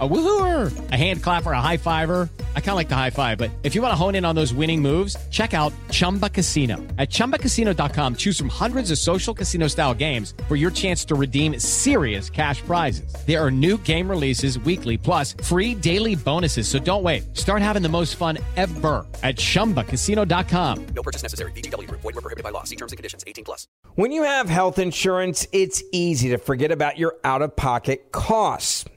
A 0.00 0.08
woohooer, 0.08 0.90
a 0.90 0.96
hand 0.96 1.22
clapper, 1.22 1.52
a 1.52 1.60
high 1.60 1.76
fiver. 1.76 2.28
I 2.56 2.60
kind 2.60 2.70
of 2.70 2.74
like 2.74 2.88
the 2.88 2.96
high 2.96 3.10
five, 3.10 3.38
but 3.38 3.52
if 3.62 3.76
you 3.76 3.80
want 3.80 3.92
to 3.92 3.96
hone 3.96 4.16
in 4.16 4.24
on 4.24 4.34
those 4.34 4.52
winning 4.52 4.82
moves, 4.82 5.16
check 5.30 5.54
out 5.54 5.72
Chumba 5.92 6.28
Casino. 6.28 6.78
At 6.98 7.10
ChumbaCasino.com, 7.10 8.16
choose 8.16 8.36
from 8.36 8.48
hundreds 8.48 8.90
of 8.90 8.98
social 8.98 9.32
casino 9.32 9.68
style 9.68 9.94
games 9.94 10.34
for 10.48 10.56
your 10.56 10.72
chance 10.72 11.04
to 11.04 11.14
redeem 11.14 11.60
serious 11.60 12.28
cash 12.28 12.60
prizes. 12.62 13.14
There 13.24 13.40
are 13.40 13.52
new 13.52 13.78
game 13.78 14.10
releases 14.10 14.58
weekly, 14.58 14.98
plus 14.98 15.36
free 15.44 15.76
daily 15.76 16.16
bonuses. 16.16 16.66
So 16.66 16.80
don't 16.80 17.04
wait. 17.04 17.36
Start 17.36 17.62
having 17.62 17.82
the 17.82 17.88
most 17.88 18.16
fun 18.16 18.38
ever 18.56 19.06
at 19.22 19.36
ChumbaCasino.com. 19.36 20.86
No 20.86 21.02
purchase 21.04 21.22
necessary. 21.22 21.52
VGW 21.52 21.86
Group. 21.86 22.00
Void 22.00 22.16
were 22.16 22.20
prohibited 22.20 22.42
by 22.42 22.50
law. 22.50 22.64
See 22.64 22.74
terms 22.76 22.90
and 22.90 22.96
conditions. 22.96 23.22
18 23.28 23.44
plus. 23.44 23.68
When 23.94 24.10
you 24.10 24.24
have 24.24 24.48
health 24.48 24.80
insurance, 24.80 25.46
it's 25.52 25.84
easy 25.92 26.30
to 26.30 26.38
forget 26.38 26.72
about 26.72 26.98
your 26.98 27.14
out 27.22 27.42
of 27.42 27.54
pocket 27.54 28.10
costs. 28.10 28.84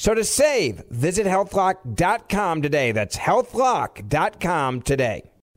So 0.00 0.14
to 0.14 0.24
save, 0.24 0.82
visit 0.88 1.26
healthlock.com 1.26 2.62
today. 2.62 2.90
That's 2.92 3.18
healthlock.com 3.18 4.80
today. 4.80 5.29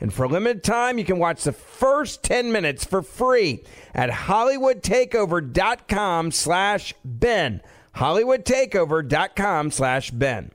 And 0.00 0.14
for 0.14 0.24
a 0.24 0.28
limited 0.28 0.62
time, 0.62 0.98
you 0.98 1.04
can 1.04 1.18
watch 1.18 1.44
the 1.44 1.52
first 1.52 2.22
10 2.22 2.52
minutes 2.52 2.84
for 2.84 3.02
free 3.02 3.64
at 3.94 4.10
hollywoodtakeover.com 4.10 6.30
slash 6.30 6.94
Ben. 7.04 7.62
hollywoodtakeover.com 7.96 9.70
slash 9.70 10.10
Ben. 10.12 10.52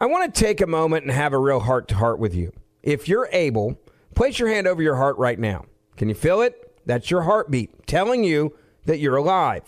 I 0.00 0.06
want 0.06 0.34
to 0.34 0.40
take 0.40 0.60
a 0.60 0.66
moment 0.66 1.04
and 1.04 1.12
have 1.12 1.32
a 1.32 1.38
real 1.38 1.60
heart-to-heart 1.60 2.18
with 2.18 2.34
you. 2.34 2.52
If 2.82 3.08
you're 3.08 3.28
able, 3.32 3.78
place 4.14 4.38
your 4.38 4.48
hand 4.48 4.66
over 4.66 4.82
your 4.82 4.96
heart 4.96 5.16
right 5.16 5.38
now. 5.38 5.64
Can 5.96 6.08
you 6.08 6.14
feel 6.14 6.42
it? 6.42 6.72
That's 6.84 7.10
your 7.10 7.22
heartbeat 7.22 7.86
telling 7.86 8.24
you 8.24 8.54
that 8.84 8.98
you're 8.98 9.16
alive. 9.16 9.62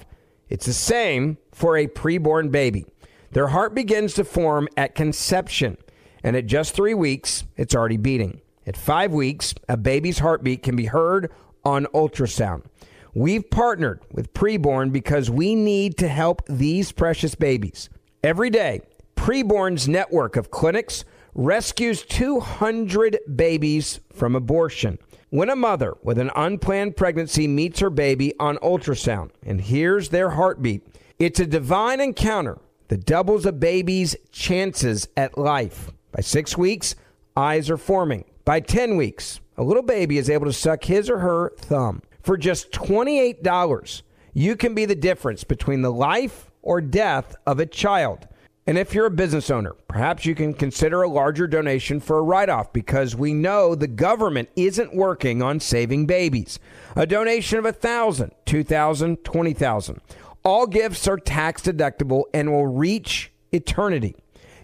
It's 0.49 0.67
the 0.67 0.73
same 0.73 1.39
for 1.53 1.77
a 1.77 1.87
preborn 1.87 2.51
baby. 2.51 2.87
Their 3.33 3.49
heart 3.49 3.75
begins 3.75 4.15
to 4.15 4.25
form 4.25 4.69
at 4.77 4.95
conception, 4.95 5.77
and 6.23 6.37
at 6.37 6.47
just 6.47 6.75
three 6.75 6.95
weeks, 6.95 7.45
it's 7.57 7.75
already 7.75 7.97
beating. 7.97 8.41
At 8.69 8.77
five 8.77 9.13
weeks, 9.13 9.55
a 9.67 9.79
baby's 9.79 10.19
heartbeat 10.19 10.63
can 10.63 10.77
be 10.77 10.85
heard 10.85 11.33
on 11.65 11.87
ultrasound. 11.95 12.65
We've 13.15 13.49
partnered 13.49 14.03
with 14.13 14.35
Preborn 14.35 14.93
because 14.93 15.31
we 15.31 15.55
need 15.55 15.97
to 15.97 16.07
help 16.07 16.43
these 16.47 16.93
precious 16.93 17.35
babies. 17.35 17.89
Every 18.23 18.51
day, 18.51 18.83
Preborn's 19.17 19.89
network 19.89 20.37
of 20.37 20.51
clinics 20.51 21.07
rescues 21.35 22.03
200 22.03 23.21
babies 23.35 24.01
from 24.13 24.37
abortion. 24.37 24.99
When 25.31 25.49
a 25.49 25.57
mother 25.57 25.97
with 26.03 26.19
an 26.19 26.31
unplanned 26.37 26.95
pregnancy 26.95 27.49
meets 27.49 27.81
her 27.81 27.89
baby 27.89 28.35
on 28.39 28.59
ultrasound 28.59 29.31
and 29.43 29.63
hears 29.63 30.11
their 30.11 30.29
heartbeat, 30.29 30.87
it's 31.19 31.41
a 31.41 31.47
divine 31.47 32.01
encounter 32.01 32.59
that 32.89 33.07
doubles 33.07 33.47
a 33.47 33.53
baby's 33.53 34.15
chances 34.31 35.09
at 35.17 35.39
life. 35.39 35.91
By 36.13 36.21
six 36.21 36.59
weeks, 36.59 36.95
eyes 37.35 37.71
are 37.71 37.79
forming. 37.79 38.25
By 38.49 38.61
10 38.61 38.97
weeks, 38.97 39.41
a 39.59 39.63
little 39.63 39.83
baby 39.83 40.17
is 40.17 40.31
able 40.31 40.47
to 40.47 40.55
suck 40.55 40.85
his 40.85 41.11
or 41.11 41.19
her 41.19 41.53
thumb. 41.59 42.01
For 42.23 42.39
just 42.39 42.73
$28, 42.73 44.01
you 44.33 44.57
can 44.57 44.75
be 44.75 44.87
the 44.87 44.95
difference 44.95 45.45
between 45.45 45.83
the 45.83 45.93
life 45.93 46.51
or 46.63 46.81
death 46.81 47.37
of 47.47 47.61
a 47.61 47.67
child. 47.67 48.27
And 48.67 48.79
if 48.79 48.95
you're 48.95 49.05
a 49.05 49.11
business 49.11 49.51
owner, 49.51 49.75
perhaps 49.87 50.25
you 50.25 50.35
can 50.35 50.55
consider 50.55 51.03
a 51.03 51.11
larger 51.11 51.47
donation 51.47 52.01
for 52.01 52.17
a 52.17 52.23
write 52.23 52.49
off 52.49 52.73
because 52.73 53.15
we 53.15 53.35
know 53.35 53.75
the 53.75 53.87
government 53.87 54.49
isn't 54.57 54.97
working 54.97 55.43
on 55.43 55.61
saving 55.61 56.07
babies. 56.07 56.59
A 56.97 57.07
donation 57.07 57.59
of 57.59 57.67
$1,000, 57.67 58.31
$2,000, 58.47 59.19
$20,000. 59.19 59.99
All 60.43 60.67
gifts 60.67 61.07
are 61.07 61.19
tax 61.19 61.61
deductible 61.61 62.23
and 62.33 62.51
will 62.51 62.67
reach 62.67 63.31
eternity. 63.53 64.17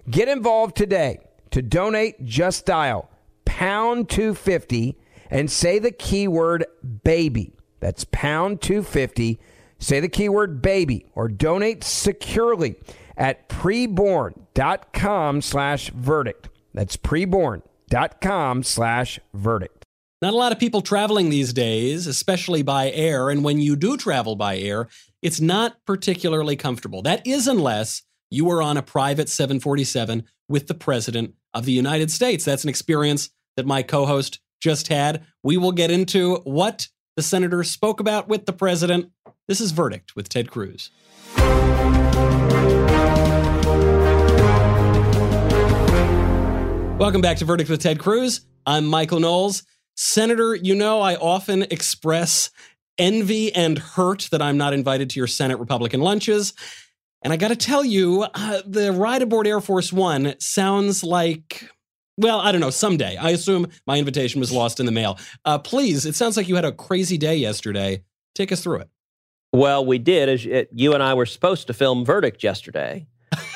Get 0.08 0.28
involved 0.28 0.74
today. 0.74 1.18
To 1.50 1.60
donate, 1.60 2.24
just 2.24 2.64
dial 2.64 3.10
pound 3.44 4.08
250 4.08 4.96
and 5.30 5.50
say 5.50 5.78
the 5.78 5.90
keyword 5.90 6.64
baby. 7.02 7.52
That's 7.80 8.04
pound 8.04 8.60
250. 8.62 9.40
Say 9.78 10.00
the 10.00 10.08
keyword 10.08 10.62
baby 10.62 11.06
or 11.14 11.28
donate 11.28 11.84
securely 11.84 12.76
at 13.16 13.48
preborn.com 13.48 15.42
slash 15.42 15.90
verdict. 15.90 16.48
That's 16.72 16.96
preborn.com 16.96 18.62
slash 18.62 19.20
verdict. 19.32 19.84
Not 20.22 20.32
a 20.32 20.36
lot 20.36 20.52
of 20.52 20.58
people 20.58 20.80
traveling 20.80 21.28
these 21.28 21.52
days, 21.52 22.06
especially 22.06 22.62
by 22.62 22.90
air. 22.90 23.28
And 23.28 23.44
when 23.44 23.60
you 23.60 23.76
do 23.76 23.96
travel 23.96 24.36
by 24.36 24.56
air, 24.56 24.88
it's 25.20 25.40
not 25.40 25.84
particularly 25.84 26.56
comfortable. 26.56 27.02
That 27.02 27.26
is 27.26 27.46
unless 27.46 28.02
you 28.34 28.50
are 28.50 28.60
on 28.60 28.76
a 28.76 28.82
private 28.82 29.28
747 29.28 30.24
with 30.48 30.66
the 30.66 30.74
President 30.74 31.34
of 31.54 31.64
the 31.64 31.72
United 31.72 32.10
States. 32.10 32.44
That's 32.44 32.64
an 32.64 32.68
experience 32.68 33.30
that 33.56 33.64
my 33.64 33.82
co 33.82 34.06
host 34.06 34.40
just 34.60 34.88
had. 34.88 35.24
We 35.44 35.56
will 35.56 35.70
get 35.70 35.92
into 35.92 36.36
what 36.38 36.88
the 37.16 37.22
senator 37.22 37.62
spoke 37.62 38.00
about 38.00 38.28
with 38.28 38.46
the 38.46 38.52
president. 38.52 39.12
This 39.46 39.60
is 39.60 39.70
Verdict 39.70 40.16
with 40.16 40.28
Ted 40.28 40.50
Cruz. 40.50 40.90
Welcome 46.98 47.20
back 47.20 47.36
to 47.36 47.44
Verdict 47.44 47.70
with 47.70 47.80
Ted 47.80 48.00
Cruz. 48.00 48.40
I'm 48.66 48.86
Michael 48.86 49.20
Knowles. 49.20 49.62
Senator, 49.96 50.56
you 50.56 50.74
know 50.74 51.00
I 51.00 51.14
often 51.14 51.62
express 51.62 52.50
envy 52.98 53.54
and 53.54 53.78
hurt 53.78 54.28
that 54.32 54.42
I'm 54.42 54.56
not 54.56 54.72
invited 54.72 55.10
to 55.10 55.20
your 55.20 55.26
Senate 55.28 55.58
Republican 55.58 56.00
lunches. 56.00 56.52
And 57.24 57.32
I 57.32 57.36
got 57.36 57.48
to 57.48 57.56
tell 57.56 57.82
you, 57.82 58.26
uh, 58.34 58.60
the 58.66 58.92
ride 58.92 59.22
aboard 59.22 59.46
Air 59.46 59.62
Force 59.62 59.90
One 59.90 60.34
sounds 60.38 61.02
like, 61.02 61.70
well, 62.18 62.38
I 62.38 62.52
don't 62.52 62.60
know, 62.60 62.68
someday. 62.68 63.16
I 63.16 63.30
assume 63.30 63.66
my 63.86 63.98
invitation 63.98 64.40
was 64.40 64.52
lost 64.52 64.78
in 64.78 64.84
the 64.84 64.92
mail. 64.92 65.18
Uh, 65.42 65.58
please, 65.58 66.04
it 66.04 66.14
sounds 66.14 66.36
like 66.36 66.48
you 66.48 66.54
had 66.54 66.66
a 66.66 66.72
crazy 66.72 67.16
day 67.16 67.36
yesterday. 67.36 68.04
Take 68.34 68.52
us 68.52 68.62
through 68.62 68.80
it. 68.80 68.90
Well, 69.54 69.86
we 69.86 69.98
did. 69.98 70.28
As 70.28 70.44
you 70.44 70.92
and 70.92 71.02
I 71.02 71.14
were 71.14 71.24
supposed 71.24 71.66
to 71.68 71.72
film 71.72 72.04
Verdict 72.04 72.42
yesterday 72.42 73.06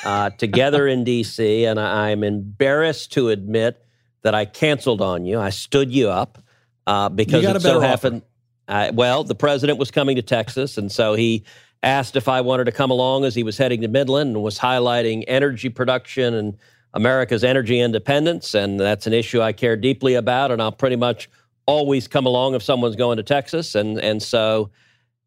uh, 0.03 0.29
together 0.37 0.87
in 0.87 1.03
D.C., 1.03 1.65
and 1.65 1.79
I'm 1.79 2.23
embarrassed 2.23 3.11
to 3.13 3.29
admit 3.29 3.85
that 4.23 4.33
I 4.33 4.45
canceled 4.45 5.01
on 5.01 5.25
you. 5.25 5.39
I 5.39 5.51
stood 5.51 5.91
you 5.91 6.09
up 6.09 6.41
uh, 6.87 7.09
because 7.09 7.43
got 7.43 7.55
it 7.55 7.61
so 7.61 7.79
happened. 7.79 8.23
I, 8.67 8.91
well, 8.91 9.23
the 9.23 9.35
president 9.35 9.77
was 9.77 9.91
coming 9.91 10.15
to 10.15 10.21
Texas, 10.21 10.77
and 10.77 10.91
so 10.91 11.13
he 11.13 11.43
asked 11.83 12.15
if 12.15 12.27
I 12.27 12.41
wanted 12.41 12.65
to 12.65 12.71
come 12.71 12.91
along 12.91 13.25
as 13.25 13.35
he 13.35 13.43
was 13.43 13.57
heading 13.57 13.81
to 13.81 13.87
Midland 13.87 14.35
and 14.35 14.43
was 14.43 14.59
highlighting 14.59 15.23
energy 15.27 15.69
production 15.69 16.33
and 16.33 16.57
America's 16.93 17.43
energy 17.43 17.79
independence. 17.79 18.53
And 18.53 18.79
that's 18.79 19.07
an 19.07 19.13
issue 19.13 19.41
I 19.41 19.53
care 19.53 19.77
deeply 19.77 20.15
about, 20.15 20.51
and 20.51 20.61
I'll 20.61 20.71
pretty 20.71 20.95
much 20.95 21.29
always 21.65 22.07
come 22.07 22.25
along 22.25 22.55
if 22.55 22.63
someone's 22.63 22.95
going 22.95 23.17
to 23.17 23.23
Texas. 23.23 23.75
And 23.75 23.99
and 23.99 24.21
so 24.21 24.71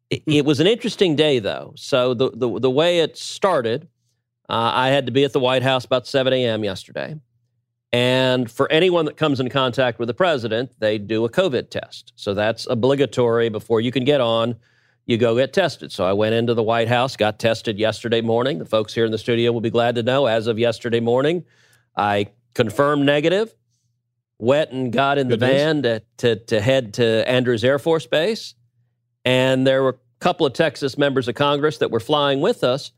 it, 0.09 0.23
it 0.27 0.45
was 0.45 0.59
an 0.59 0.67
interesting 0.67 1.15
day, 1.15 1.39
though. 1.39 1.73
So 1.75 2.13
the 2.13 2.31
the, 2.31 2.59
the 2.59 2.71
way 2.71 2.99
it 2.99 3.17
started, 3.17 3.87
uh, 4.49 4.71
I 4.73 4.89
had 4.89 5.05
to 5.05 5.11
be 5.11 5.23
at 5.23 5.33
the 5.33 5.39
White 5.39 5.63
House 5.63 5.85
about 5.85 6.05
7 6.05 6.33
a.m. 6.33 6.63
yesterday. 6.63 7.15
And 7.93 8.49
for 8.49 8.69
anyone 8.71 9.05
that 9.05 9.17
comes 9.17 9.39
in 9.39 9.49
contact 9.49 9.99
with 9.99 10.07
the 10.07 10.15
president, 10.15 10.71
they 10.79 10.97
do 10.97 11.25
a 11.25 11.29
COVID 11.29 11.69
test. 11.69 12.11
So 12.15 12.33
that's 12.33 12.65
obligatory 12.67 13.49
before 13.49 13.81
you 13.81 13.91
can 13.91 14.03
get 14.03 14.19
on. 14.19 14.55
You 15.05 15.17
go 15.17 15.35
get 15.35 15.53
tested. 15.53 15.91
So 15.91 16.05
I 16.05 16.13
went 16.13 16.35
into 16.35 16.53
the 16.53 16.63
White 16.63 16.87
House, 16.87 17.17
got 17.17 17.39
tested 17.39 17.77
yesterday 17.77 18.21
morning. 18.21 18.59
The 18.59 18.65
folks 18.65 18.93
here 18.93 19.05
in 19.05 19.11
the 19.11 19.17
studio 19.17 19.51
will 19.51 19.61
be 19.61 19.69
glad 19.69 19.95
to 19.95 20.03
know 20.03 20.25
as 20.27 20.47
of 20.47 20.57
yesterday 20.57 20.99
morning, 20.99 21.43
I 21.95 22.27
confirmed 22.53 23.05
negative, 23.05 23.53
went 24.39 24.71
and 24.71 24.91
got 24.91 25.17
in 25.17 25.27
Good 25.27 25.39
the 25.39 25.47
news. 25.47 25.55
van 25.55 25.83
to, 25.83 26.01
to, 26.17 26.35
to 26.45 26.61
head 26.61 26.93
to 26.95 27.29
Andrews 27.29 27.63
Air 27.63 27.79
Force 27.79 28.07
Base. 28.07 28.55
And 29.25 29.65
there 29.67 29.83
were 29.83 29.89
a 29.89 30.19
couple 30.19 30.45
of 30.45 30.53
Texas 30.53 30.97
members 30.97 31.27
of 31.27 31.35
Congress 31.35 31.77
that 31.79 31.91
were 31.91 31.99
flying 31.99 32.41
with 32.41 32.63
us. 32.63 32.91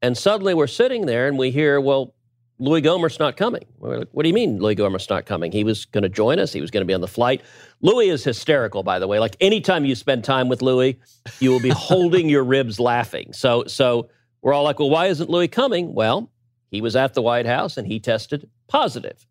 And 0.00 0.16
suddenly 0.16 0.54
we're 0.54 0.66
sitting 0.66 1.06
there 1.06 1.28
and 1.28 1.38
we 1.38 1.50
hear, 1.50 1.80
well, 1.80 2.14
Louis 2.60 2.82
Gohmert's 2.82 3.18
not 3.20 3.36
coming. 3.36 3.64
We're 3.78 3.98
like, 3.98 4.08
what 4.12 4.24
do 4.24 4.28
you 4.28 4.34
mean 4.34 4.58
Louis 4.58 4.74
Gohmert's 4.74 5.08
not 5.08 5.26
coming? 5.26 5.52
He 5.52 5.62
was 5.62 5.84
going 5.84 6.02
to 6.02 6.08
join 6.08 6.38
us. 6.40 6.52
He 6.52 6.60
was 6.60 6.70
going 6.72 6.80
to 6.82 6.86
be 6.86 6.94
on 6.94 7.00
the 7.00 7.06
flight. 7.08 7.42
Louis 7.82 8.08
is 8.08 8.24
hysterical, 8.24 8.82
by 8.82 8.98
the 8.98 9.06
way. 9.06 9.20
Like 9.20 9.36
anytime 9.40 9.84
you 9.84 9.94
spend 9.94 10.24
time 10.24 10.48
with 10.48 10.60
Louis, 10.60 10.98
you 11.38 11.50
will 11.50 11.60
be 11.60 11.68
holding 11.70 12.28
your 12.28 12.42
ribs 12.42 12.80
laughing. 12.80 13.32
So, 13.32 13.64
so 13.66 14.08
we're 14.42 14.52
all 14.52 14.64
like, 14.64 14.78
well, 14.80 14.90
why 14.90 15.06
isn't 15.06 15.30
Louis 15.30 15.46
coming? 15.48 15.94
Well, 15.94 16.30
he 16.70 16.80
was 16.80 16.96
at 16.96 17.14
the 17.14 17.22
White 17.22 17.46
House 17.46 17.76
and 17.76 17.86
he 17.86 18.00
tested 18.00 18.48
positive. 18.66 19.24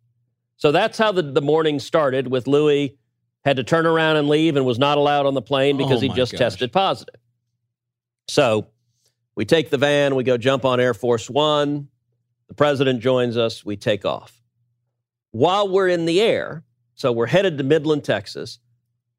So 0.56 0.72
that's 0.72 0.96
how 0.96 1.12
the, 1.12 1.22
the 1.22 1.42
morning 1.42 1.78
started 1.80 2.28
with 2.28 2.46
Louis 2.46 2.96
had 3.44 3.56
to 3.58 3.64
turn 3.64 3.86
around 3.86 4.16
and 4.16 4.28
leave 4.28 4.56
and 4.56 4.64
was 4.66 4.78
not 4.78 4.98
allowed 4.98 5.26
on 5.26 5.34
the 5.34 5.42
plane 5.42 5.76
because 5.76 5.98
Oh, 5.98 6.00
he 6.00 6.08
just 6.08 6.32
gosh. 6.32 6.38
tested 6.38 6.72
positive. 6.72 7.14
So 8.26 8.66
we 9.36 9.44
take 9.44 9.70
the 9.70 9.78
van, 9.78 10.14
we 10.14 10.24
go 10.24 10.36
jump 10.36 10.64
on 10.64 10.80
Air 10.80 10.94
Force 10.94 11.30
One. 11.30 11.88
The 12.48 12.54
president 12.54 13.00
joins 13.00 13.36
us, 13.36 13.64
we 13.64 13.76
take 13.76 14.04
off. 14.04 14.42
While 15.30 15.68
we're 15.68 15.88
in 15.88 16.06
the 16.06 16.20
air, 16.20 16.64
so 16.94 17.12
we're 17.12 17.26
headed 17.26 17.58
to 17.58 17.64
Midland, 17.64 18.04
Texas, 18.04 18.58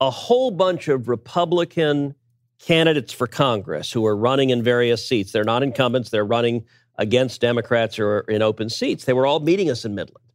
a 0.02 0.10
whole 0.10 0.52
bunch 0.52 0.88
of 0.88 1.08
Republican 1.08 2.16
candidates 2.60 3.14
for 3.14 3.28
Congress 3.28 3.92
who 3.92 4.06
are 4.06 4.16
running 4.16 4.50
in 4.50 4.64
various 4.64 5.08
seats. 5.08 5.32
They're 5.32 5.44
not 5.44 5.64
incumbents, 5.64 6.10
they're 6.10 6.26
running 6.26 6.66
against 6.98 7.40
Democrats 7.40 7.98
are 7.98 8.20
in 8.22 8.42
open 8.42 8.70
seats. 8.70 9.06
They 9.06 9.14
were 9.14 9.26
all 9.26 9.40
meeting 9.40 9.70
us 9.70 9.86
in 9.86 9.96
Midland. 9.96 10.26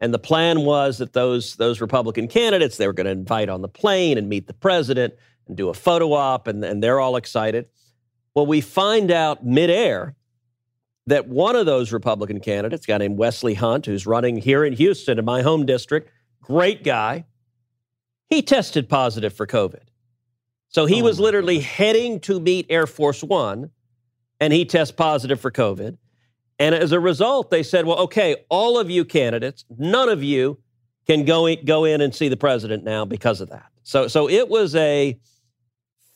And 0.00 0.12
the 0.14 0.18
plan 0.18 0.60
was 0.60 0.98
that 0.98 1.12
those, 1.12 1.56
those 1.56 1.80
Republican 1.80 2.28
candidates, 2.28 2.78
they 2.78 2.86
were 2.86 2.94
going 2.94 3.06
to 3.06 3.12
invite 3.12 3.48
on 3.48 3.60
the 3.60 3.68
plane 3.68 4.16
and 4.16 4.28
meet 4.28 4.46
the 4.46 4.54
president 4.54 5.14
and 5.46 5.56
do 5.56 5.68
a 5.68 5.74
photo 5.74 6.12
op, 6.14 6.46
and, 6.46 6.64
and 6.64 6.82
they're 6.82 7.00
all 7.00 7.16
excited. 7.16 7.66
Well, 8.34 8.46
we 8.46 8.60
find 8.60 9.10
out 9.10 9.44
midair 9.44 10.15
that 11.06 11.28
one 11.28 11.54
of 11.56 11.66
those 11.66 11.92
Republican 11.92 12.40
candidates, 12.40 12.84
a 12.86 12.88
guy 12.88 12.98
named 12.98 13.16
Wesley 13.18 13.54
Hunt, 13.54 13.86
who's 13.86 14.06
running 14.06 14.36
here 14.36 14.64
in 14.64 14.72
Houston 14.72 15.18
in 15.18 15.24
my 15.24 15.42
home 15.42 15.64
district, 15.64 16.10
great 16.42 16.82
guy, 16.84 17.24
he 18.28 18.42
tested 18.42 18.88
positive 18.88 19.32
for 19.32 19.46
COVID. 19.46 19.82
So 20.68 20.86
he 20.86 21.00
Oh, 21.00 21.04
was 21.04 21.20
literally 21.20 21.58
gosh. 21.58 21.66
heading 21.66 22.20
to 22.20 22.40
meet 22.40 22.66
Air 22.68 22.86
Force 22.86 23.22
One, 23.22 23.70
and 24.40 24.52
he 24.52 24.64
tests 24.64 24.92
positive 24.92 25.40
for 25.40 25.50
COVID. 25.50 25.96
And 26.58 26.74
as 26.74 26.90
a 26.92 26.98
result, 27.00 27.50
they 27.50 27.62
said, 27.62 27.86
well, 27.86 27.98
okay, 28.00 28.44
all 28.48 28.78
of 28.78 28.90
you 28.90 29.04
candidates, 29.04 29.64
none 29.78 30.08
of 30.08 30.22
you 30.24 30.58
can 31.06 31.24
go 31.24 31.46
in, 31.46 31.64
go 31.64 31.84
in 31.84 32.00
and 32.00 32.12
see 32.14 32.28
the 32.28 32.36
president 32.36 32.82
now 32.82 33.04
because 33.04 33.40
of 33.40 33.50
that. 33.50 33.66
So, 33.84 34.08
so 34.08 34.28
it 34.28 34.48
was 34.48 34.74
a 34.74 35.18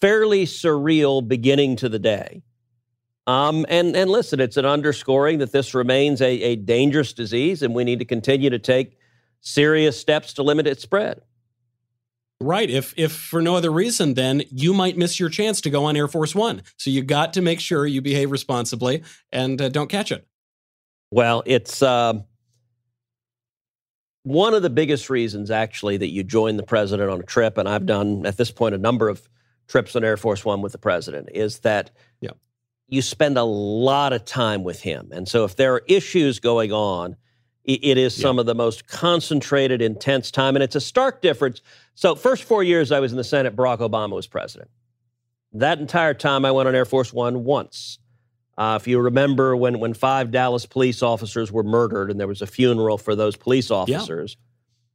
fairly 0.00 0.46
surreal 0.46 1.26
beginning 1.26 1.76
to 1.76 1.88
the 1.88 1.98
day. 1.98 2.42
Um, 3.26 3.66
and, 3.68 3.94
and 3.94 4.10
listen, 4.10 4.40
it's 4.40 4.56
an 4.56 4.66
underscoring 4.66 5.38
that 5.38 5.52
this 5.52 5.74
remains 5.74 6.20
a, 6.20 6.30
a 6.42 6.56
dangerous 6.56 7.12
disease, 7.12 7.62
and 7.62 7.74
we 7.74 7.84
need 7.84 7.98
to 8.00 8.04
continue 8.04 8.50
to 8.50 8.58
take 8.58 8.98
serious 9.40 10.00
steps 10.00 10.32
to 10.34 10.42
limit 10.42 10.66
its 10.66 10.82
spread. 10.82 11.20
Right. 12.42 12.70
If 12.70 12.94
if 12.96 13.12
for 13.12 13.42
no 13.42 13.54
other 13.54 13.70
reason, 13.70 14.14
then 14.14 14.42
you 14.50 14.72
might 14.72 14.96
miss 14.96 15.20
your 15.20 15.28
chance 15.28 15.60
to 15.60 15.70
go 15.70 15.84
on 15.84 15.96
Air 15.96 16.08
Force 16.08 16.34
One. 16.34 16.62
So 16.78 16.88
you 16.88 17.02
got 17.02 17.34
to 17.34 17.42
make 17.42 17.60
sure 17.60 17.86
you 17.86 18.00
behave 18.00 18.30
responsibly 18.30 19.02
and 19.30 19.60
uh, 19.60 19.68
don't 19.68 19.90
catch 19.90 20.10
it. 20.10 20.26
Well, 21.10 21.42
it's 21.44 21.82
um, 21.82 22.24
one 24.22 24.54
of 24.54 24.62
the 24.62 24.70
biggest 24.70 25.10
reasons, 25.10 25.50
actually, 25.50 25.98
that 25.98 26.08
you 26.08 26.24
join 26.24 26.56
the 26.56 26.62
president 26.62 27.10
on 27.10 27.20
a 27.20 27.24
trip, 27.24 27.58
and 27.58 27.68
I've 27.68 27.84
done 27.84 28.24
at 28.24 28.38
this 28.38 28.50
point 28.50 28.74
a 28.74 28.78
number 28.78 29.10
of 29.10 29.28
trips 29.68 29.94
on 29.94 30.02
Air 30.02 30.16
Force 30.16 30.42
One 30.42 30.62
with 30.62 30.72
the 30.72 30.78
president, 30.78 31.28
is 31.34 31.58
that 31.60 31.90
Yeah. 32.22 32.30
You 32.90 33.00
spend 33.02 33.38
a 33.38 33.44
lot 33.44 34.12
of 34.12 34.24
time 34.24 34.64
with 34.64 34.82
him. 34.82 35.08
And 35.12 35.28
so 35.28 35.44
if 35.44 35.56
there 35.56 35.74
are 35.74 35.82
issues 35.86 36.40
going 36.40 36.72
on, 36.72 37.16
it 37.64 37.98
is 37.98 38.16
some 38.16 38.40
of 38.40 38.46
the 38.46 38.54
most 38.54 38.88
concentrated, 38.88 39.80
intense 39.80 40.30
time. 40.32 40.56
And 40.56 40.62
it's 40.62 40.74
a 40.74 40.80
stark 40.80 41.22
difference. 41.22 41.62
So, 41.94 42.16
first 42.16 42.42
four 42.42 42.64
years 42.64 42.90
I 42.90 42.98
was 42.98 43.12
in 43.12 43.18
the 43.18 43.22
Senate, 43.22 43.54
Barack 43.54 43.78
Obama 43.78 44.14
was 44.14 44.26
president. 44.26 44.70
That 45.52 45.78
entire 45.78 46.14
time 46.14 46.44
I 46.44 46.50
went 46.50 46.68
on 46.68 46.74
Air 46.74 46.84
Force 46.84 47.12
One 47.12 47.44
once. 47.44 47.98
Uh, 48.58 48.78
if 48.80 48.88
you 48.88 48.98
remember 48.98 49.54
when, 49.54 49.78
when 49.78 49.94
five 49.94 50.30
Dallas 50.30 50.66
police 50.66 51.02
officers 51.02 51.52
were 51.52 51.62
murdered 51.62 52.10
and 52.10 52.18
there 52.18 52.26
was 52.26 52.42
a 52.42 52.46
funeral 52.46 52.98
for 52.98 53.14
those 53.14 53.36
police 53.36 53.70
officers, 53.70 54.36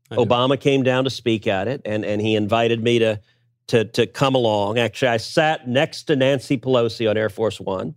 do. 0.09 0.17
Obama 0.17 0.59
came 0.59 0.83
down 0.83 1.05
to 1.05 1.09
speak 1.09 1.47
at 1.47 1.67
it 1.67 1.81
and, 1.85 2.03
and 2.03 2.21
he 2.21 2.35
invited 2.35 2.83
me 2.83 2.99
to, 2.99 3.21
to, 3.67 3.85
to 3.85 4.07
come 4.07 4.35
along. 4.35 4.77
Actually, 4.77 5.09
I 5.09 5.17
sat 5.17 5.67
next 5.67 6.03
to 6.03 6.15
Nancy 6.15 6.57
Pelosi 6.57 7.09
on 7.09 7.17
Air 7.17 7.29
Force 7.29 7.59
One. 7.59 7.95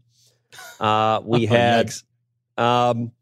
Uh, 0.81 1.21
we 1.25 1.47
Oh, 1.47 1.51
had, 1.51 1.93
um, 2.57 3.13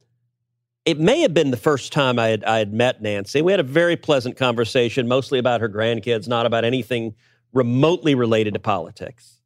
it 0.84 0.98
may 0.98 1.20
have 1.22 1.34
been 1.34 1.50
the 1.50 1.56
first 1.56 1.92
time 1.92 2.18
I 2.18 2.28
had, 2.28 2.44
I 2.44 2.58
had 2.58 2.72
met 2.72 3.02
Nancy. 3.02 3.42
We 3.42 3.52
had 3.52 3.60
a 3.60 3.64
very 3.64 3.96
pleasant 3.96 4.36
conversation, 4.36 5.08
mostly 5.08 5.38
about 5.38 5.60
her 5.60 5.68
grandkids, 5.68 6.28
not 6.28 6.46
about 6.46 6.64
anything 6.64 7.14
remotely 7.52 8.14
related 8.14 8.54
to 8.54 8.60
politics. 8.60 9.40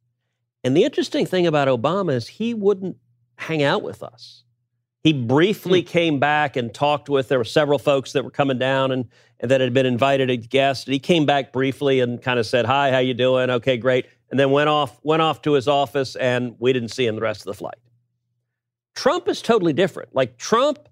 And 0.63 0.77
the 0.77 0.83
interesting 0.83 1.25
thing 1.25 1.47
about 1.47 1.67
Obama 1.67 2.13
is 2.13 2.27
he 2.27 2.53
wouldn't 2.53 2.97
hang 3.37 3.63
out 3.63 3.81
with 3.81 4.03
us. 4.03 4.43
He 5.03 5.13
briefly 5.13 5.81
came 5.81 6.19
back 6.19 6.55
and 6.55 6.71
talked 6.71 7.09
with. 7.09 7.27
There 7.27 7.39
were 7.39 7.43
several 7.43 7.79
folks 7.79 8.11
that 8.11 8.23
were 8.23 8.29
coming 8.29 8.59
down 8.59 8.91
and 8.91 9.07
that 9.41 9.61
had 9.61 9.73
been 9.73 9.85
invited 9.85 10.29
a 10.29 10.37
guest. 10.37 10.87
And 10.87 10.93
he 10.93 10.99
came 10.99 11.25
back 11.25 11.51
briefly 11.51 11.99
and 11.99 12.21
kind 12.21 12.39
of 12.39 12.45
said, 12.45 12.65
"Hi, 12.65 12.91
how 12.91 12.99
you 12.99 13.13
doing? 13.13 13.49
Okay, 13.49 13.77
great." 13.77 14.05
And 14.29 14.39
then 14.39 14.51
went 14.51 14.69
off 14.69 14.99
went 15.03 15.21
off 15.21 15.41
to 15.43 15.53
his 15.53 15.67
office, 15.67 16.15
and 16.15 16.55
we 16.59 16.73
didn't 16.73 16.89
see 16.89 17.05
him 17.05 17.15
the 17.15 17.21
rest 17.21 17.41
of 17.41 17.45
the 17.45 17.53
flight. 17.53 17.77
Trump 18.95 19.27
is 19.27 19.41
totally 19.41 19.73
different. 19.73 20.13
Like 20.13 20.37
Trump 20.37 20.87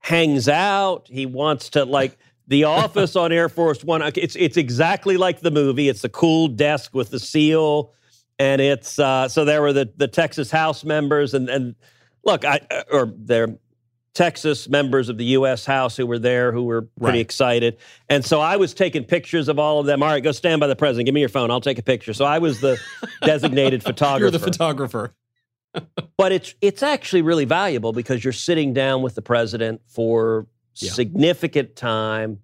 hangs 0.00 0.48
out. 0.48 1.08
He 1.08 1.26
wants 1.26 1.70
to 1.70 1.84
like 1.84 2.18
the 2.46 2.64
office 2.64 3.16
on 3.16 3.32
Air 3.32 3.48
Force 3.48 3.82
One. 3.82 4.02
It's 4.02 4.36
it's 4.36 4.56
exactly 4.56 5.16
like 5.16 5.40
the 5.40 5.50
movie. 5.50 5.88
It's 5.88 6.02
the 6.02 6.08
cool 6.08 6.48
desk 6.48 6.94
with 6.94 7.10
the 7.10 7.20
seal, 7.20 7.92
and 8.38 8.60
it's 8.60 8.98
uh, 8.98 9.28
so 9.28 9.44
there 9.44 9.62
were 9.62 9.72
the 9.72 9.90
the 9.96 10.08
Texas 10.08 10.50
House 10.50 10.84
members 10.84 11.34
and 11.34 11.48
and 11.48 11.74
look, 12.24 12.44
I 12.44 12.60
uh, 12.70 12.82
or 12.90 13.12
they're 13.16 13.56
Texas 14.14 14.68
members 14.68 15.08
of 15.08 15.18
the 15.18 15.24
U.S. 15.26 15.64
House 15.64 15.96
who 15.96 16.06
were 16.06 16.18
there 16.18 16.50
who 16.52 16.64
were 16.64 16.82
pretty 16.82 17.18
Right. 17.18 17.20
excited, 17.20 17.76
and 18.08 18.24
so 18.24 18.40
I 18.40 18.56
was 18.56 18.74
taking 18.74 19.04
pictures 19.04 19.48
of 19.48 19.58
all 19.58 19.78
of 19.78 19.86
them. 19.86 20.02
All 20.02 20.08
right, 20.08 20.22
go 20.22 20.32
stand 20.32 20.60
by 20.60 20.66
the 20.66 20.74
president. 20.76 21.06
Give 21.06 21.14
me 21.14 21.20
your 21.20 21.28
phone. 21.28 21.50
I'll 21.50 21.60
take 21.60 21.78
a 21.78 21.82
picture. 21.82 22.12
So 22.12 22.24
I 22.24 22.38
was 22.38 22.60
the 22.60 22.78
designated 23.24 23.82
photographer 23.84 24.22
You're 24.24 24.30
the 24.32 24.38
photographer. 24.40 25.14
but 26.16 26.32
it's 26.32 26.54
it's 26.60 26.82
actually 26.82 27.22
really 27.22 27.44
valuable 27.44 27.92
because 27.92 28.24
you're 28.24 28.32
sitting 28.32 28.74
down 28.74 29.02
with 29.02 29.14
the 29.14 29.22
president 29.22 29.80
for 29.86 30.46
Yeah. 30.74 30.90
significant 30.90 31.76
time 31.76 32.40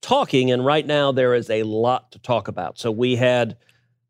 talking 0.00 0.50
and 0.50 0.64
right 0.64 0.86
now 0.86 1.12
there 1.12 1.34
is 1.34 1.50
a 1.50 1.64
lot 1.64 2.12
to 2.12 2.18
talk 2.20 2.46
about 2.48 2.78
so 2.78 2.90
we 2.90 3.16
had 3.16 3.56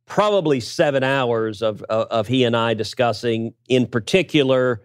probably 0.07 0.61
seven 0.61 1.03
hours 1.03 1.63
of 1.63 1.83
of, 1.85 2.07
of 2.09 2.27
he 2.29 2.45
and 2.45 2.55
i 2.55 2.75
discussing 2.75 3.55
in 3.69 3.87
particular 3.87 4.83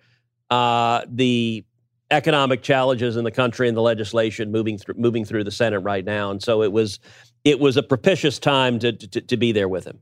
uh, 0.54 1.06
the 1.10 1.66
economic 2.12 2.62
challenges 2.62 3.16
in 3.18 3.24
the 3.24 3.32
country 3.32 3.68
and 3.68 3.76
the 3.76 3.82
legislation 3.82 4.52
moving 4.52 4.78
through 4.78 4.96
moving 4.98 5.26
through 5.26 5.44
the 5.44 5.52
senate 5.52 5.80
right 5.80 6.06
now 6.06 6.30
and 6.32 6.44
so 6.44 6.62
it 6.62 6.72
was 6.72 7.00
it 7.44 7.60
was 7.60 7.76
a 7.78 7.84
propitious 7.84 8.38
time 8.40 8.78
to 8.80 8.92
to, 8.92 9.20
to 9.22 9.38
be 9.38 9.52
there 9.52 9.70
with 9.76 9.86
him 9.86 10.00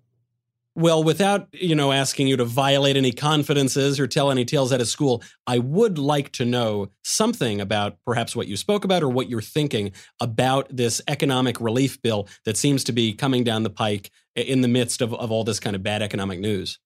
Well, 0.75 1.03
without 1.03 1.48
you 1.51 1.75
know 1.75 1.91
asking 1.91 2.27
you 2.27 2.38
to 2.38 2.46
violate 2.46 2.98
any 2.98 3.12
confidences 3.12 4.00
or 4.00 4.08
tell 4.08 4.31
any 4.31 4.46
tales 4.46 4.72
out 4.72 4.81
of 4.81 4.88
school, 4.88 5.22
I 5.46 5.60
would 5.60 5.98
like 5.98 6.29
to 6.34 6.46
know 6.46 6.88
something 7.03 7.60
about 7.60 7.98
perhaps 8.05 8.36
what 8.36 8.48
you 8.48 8.58
spoke 8.58 8.86
about 8.86 9.03
or 9.03 9.10
what 9.10 9.29
you're 9.29 9.41
thinking 9.60 9.91
about 10.20 10.63
this 10.75 11.01
economic 11.08 11.60
relief 11.60 12.01
bill 12.01 12.27
that 12.46 12.58
seems 12.58 12.84
to 12.86 12.93
be 12.93 13.13
coming 13.13 13.43
down 13.43 13.63
the 13.63 13.70
pike 13.70 14.12
in 14.36 14.62
the 14.62 14.70
midst 14.70 15.01
of, 15.01 15.13
of 15.13 15.29
all 15.31 15.43
this 15.43 15.60
kind 15.60 15.75
of 15.75 15.84
bad 15.84 16.01
economic 16.01 16.39
news. 16.39 16.79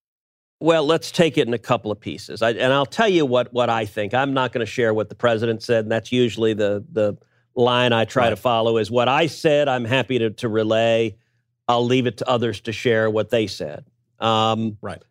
Well, 0.60 0.86
let's 0.86 1.12
take 1.12 1.38
it 1.38 1.48
in 1.48 1.54
a 1.54 1.58
couple 1.60 1.92
of 1.92 2.00
pieces, 2.00 2.42
I, 2.42 2.52
and 2.52 2.72
I'll 2.72 2.86
tell 2.86 3.10
you 3.10 3.26
what 3.26 3.52
what 3.54 3.70
I 3.70 3.86
think. 3.86 4.14
I'm 4.14 4.34
not 4.34 4.54
going 4.54 4.66
to 4.66 4.72
share 4.72 4.94
what 4.94 5.10
the 5.10 5.16
president 5.16 5.62
said, 5.64 5.86
and 5.86 5.92
that's 5.92 6.12
usually 6.12 6.54
the 6.54 6.84
the 6.92 7.18
line 7.56 7.94
I 7.94 8.06
try 8.06 8.30
to 8.30 8.36
follow. 8.36 8.78
Is 8.78 8.90
what 8.90 9.08
I 9.08 9.28
said. 9.28 9.68
I'm 9.68 9.86
happy 9.86 10.18
to 10.20 10.30
to 10.32 10.48
relay. 10.50 11.18
I'll 11.68 11.86
leave 11.86 12.08
it 12.08 12.18
to 12.18 12.30
others 12.30 12.62
to 12.62 12.72
share 12.72 13.10
what 13.10 13.32
they 13.32 13.48
said. 13.48 13.86
Um, 14.20 14.78
Right. 14.82 15.02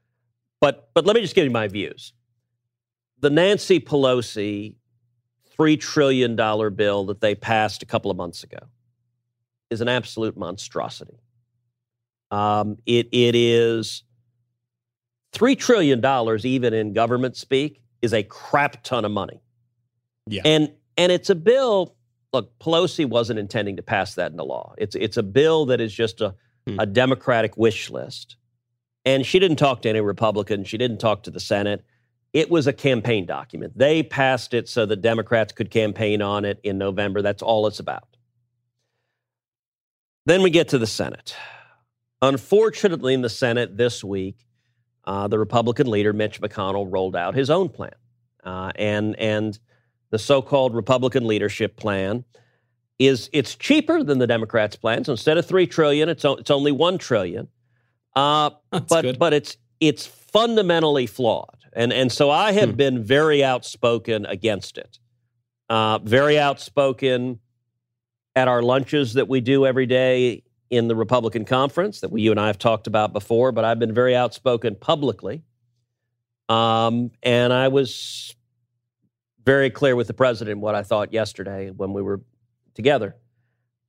but 0.61 0.89
but 0.95 1.05
let 1.05 1.15
me 1.15 1.21
just 1.21 1.35
give 1.35 1.45
you 1.45 1.51
my 1.51 1.69
views. 1.69 2.15
The 3.21 3.29
Nancy 3.31 3.81
Pelosi 3.81 4.77
three 5.51 5.77
trillion 5.77 6.37
dollar 6.37 6.71
bill 6.71 7.05
that 7.07 7.21
they 7.21 7.35
passed 7.35 7.83
a 7.83 7.87
couple 7.87 8.11
of 8.11 8.17
months 8.17 8.43
ago 8.45 8.59
is 9.71 9.81
an 9.83 9.89
absolute 9.89 10.37
monstrosity. 10.37 11.21
Um, 12.31 12.79
it 12.87 13.09
it 13.13 13.35
is 13.35 14.05
$3 15.35 15.59
trillion, 15.59 16.03
even 16.47 16.73
in 16.73 16.93
government 16.93 17.37
speak, 17.37 17.83
is 18.03 18.13
a 18.15 18.23
crap 18.23 18.83
ton 18.83 19.05
of 19.05 19.11
money. 19.11 19.43
Yeah. 20.27 20.43
And 20.45 20.73
and 20.97 21.11
it's 21.13 21.29
a 21.29 21.35
bill. 21.35 21.97
Look, 22.33 22.59
Pelosi 22.59 23.07
wasn't 23.07 23.39
intending 23.39 23.77
to 23.77 23.83
pass 23.83 24.15
that 24.15 24.31
into 24.33 24.45
law. 24.45 24.75
It's 24.79 24.95
it's 24.95 25.17
a 25.17 25.23
bill 25.23 25.67
that 25.67 25.81
is 25.81 25.93
just 25.93 26.21
a, 26.21 26.35
Hmm. 26.67 26.81
a 26.81 26.87
Democratic 26.87 27.57
wish 27.59 27.91
list. 27.91 28.37
And 29.05 29.27
she 29.27 29.39
didn't 29.39 29.59
talk 29.59 29.83
to 29.83 29.89
any 29.91 30.01
Republicans. 30.01 30.67
She 30.67 30.79
didn't 30.79 30.99
talk 30.99 31.25
to 31.25 31.31
the 31.31 31.41
Senate. 31.41 31.85
It 32.33 32.51
was 32.51 32.67
a 32.67 32.73
campaign 32.73 33.27
document. 33.27 33.77
They 33.77 34.03
passed 34.03 34.55
it 34.55 34.67
so 34.69 34.87
the 34.87 34.97
Democrats 34.97 35.53
could 35.53 35.71
campaign 35.71 36.23
on 36.23 36.47
it 36.47 36.59
in 36.65 36.79
November. 36.79 37.21
That's 37.21 37.43
all 37.43 37.67
it's 37.67 37.81
about. 37.81 38.17
Then 40.27 40.43
we 40.43 40.49
get 40.49 40.69
to 40.69 40.79
the 40.79 40.87
Senate. 40.87 41.37
Unfortunately, 42.23 43.13
in 43.13 43.21
the 43.21 43.29
Senate 43.29 43.77
this 43.77 44.03
week, 44.03 44.47
uh, 45.07 45.29
the 45.29 45.39
Republican 45.39 45.89
leader 45.91 46.13
Mitch 46.13 46.41
McConnell 46.41 46.87
rolled 46.91 47.17
out 47.17 47.35
his 47.35 47.51
own 47.51 47.69
plan, 47.69 47.95
uh, 48.45 48.73
and 48.77 49.17
and 49.19 49.59
the 50.11 50.19
so-called 50.19 50.75
Republican 50.75 51.27
leadership 51.27 51.77
plan 51.77 52.25
is 52.99 53.29
it's 53.33 53.55
cheaper 53.57 54.03
than 54.05 54.19
the 54.19 54.27
Democrats' 54.27 54.77
plan. 54.77 55.05
So 55.05 55.13
instead 55.13 55.37
of 55.39 55.47
three 55.47 55.67
trillion, 55.67 56.09
it's 56.09 56.25
o- 56.25 56.37
it's 56.37 56.51
only 56.51 56.73
one 56.73 56.99
trillion. 56.99 57.49
Uh, 58.15 58.51
but 58.71 59.03
good. 59.03 59.19
but 59.19 59.33
it's 59.33 59.57
it's 59.81 60.07
fundamentally 60.07 61.07
flawed, 61.07 61.59
and 61.73 61.93
and 61.93 62.11
so 62.13 62.31
I 62.31 62.53
have 62.53 62.71
Hmm. 62.71 62.77
been 62.77 63.05
very 63.05 63.43
outspoken 63.43 64.25
against 64.27 64.79
it. 64.79 64.99
Uh, 65.69 65.99
very 65.99 66.39
outspoken 66.39 67.41
at 68.37 68.49
our 68.49 68.63
lunches 68.63 69.15
that 69.15 69.29
we 69.29 69.41
do 69.41 69.65
every 69.67 69.87
day 69.87 70.43
in 70.75 70.89
the 70.89 70.97
Republican 70.97 71.45
conference 71.45 72.01
that 72.01 72.11
we, 72.11 72.23
you 72.23 72.31
and 72.31 72.41
I 72.41 72.49
have 72.49 72.59
talked 72.59 72.87
about 72.87 73.13
before, 73.13 73.53
but 73.53 73.65
I've 73.65 73.79
been 73.79 73.95
very 73.95 74.15
outspoken 74.17 74.75
publicly. 74.75 75.43
Um, 76.49 77.11
and 77.23 77.53
I 77.53 77.69
was 77.69 78.35
very 79.45 79.71
clear 79.71 79.97
with 79.97 80.07
the 80.07 80.15
president 80.15 80.61
what 80.61 80.75
I 80.75 80.83
thought 80.83 81.13
yesterday 81.13 81.71
when 81.71 81.93
we 81.93 82.03
were 82.03 82.21
together. 82.75 83.17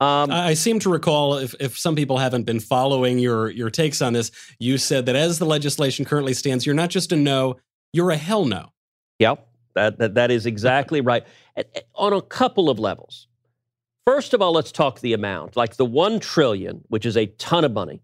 Um, 0.02 0.30
I 0.30 0.56
seem 0.56 0.80
to 0.80 0.90
recall, 0.90 1.38
if, 1.38 1.56
if 1.60 1.78
some 1.78 1.96
people 1.96 2.18
haven't 2.18 2.44
been 2.44 2.60
following 2.60 3.18
your 3.18 3.50
your 3.50 3.70
takes 3.70 4.02
on 4.02 4.12
this, 4.12 4.30
you 4.60 4.78
said 4.78 5.06
that 5.06 5.16
as 5.16 5.40
the 5.40 5.46
legislation 5.46 6.04
currently 6.04 6.34
stands, 6.34 6.66
you're 6.66 6.76
not 6.76 6.90
just 6.90 7.14
a 7.14 7.16
no, 7.16 7.56
you're 7.94 8.12
a 8.12 8.18
hell 8.18 8.44
no. 8.44 8.74
Yep, 9.20 9.48
that, 9.76 9.98
that, 10.00 10.16
that 10.16 10.32
is 10.32 10.46
exactly 10.54 11.00
right. 11.00 11.26
On 11.94 12.12
a 12.12 12.22
couple 12.22 12.70
of 12.70 12.78
levels. 12.78 13.28
First 14.06 14.34
of 14.34 14.42
all, 14.42 14.52
let's 14.54 14.72
talk 14.72 15.00
the 15.00 15.14
amount. 15.14 15.56
Like 15.56 15.78
the 15.78 15.86
one 15.86 16.20
trillion, 16.20 16.84
which 16.90 17.06
is 17.06 17.18
a 17.18 17.26
ton 17.26 17.66
of 17.66 17.72
money, 17.74 18.02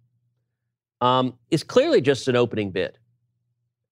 um, 1.00 1.36
is 1.51 1.63
clearly 1.63 2.01
just 2.01 2.27
an 2.27 2.36
opening 2.36 2.72
bid. 2.72 2.98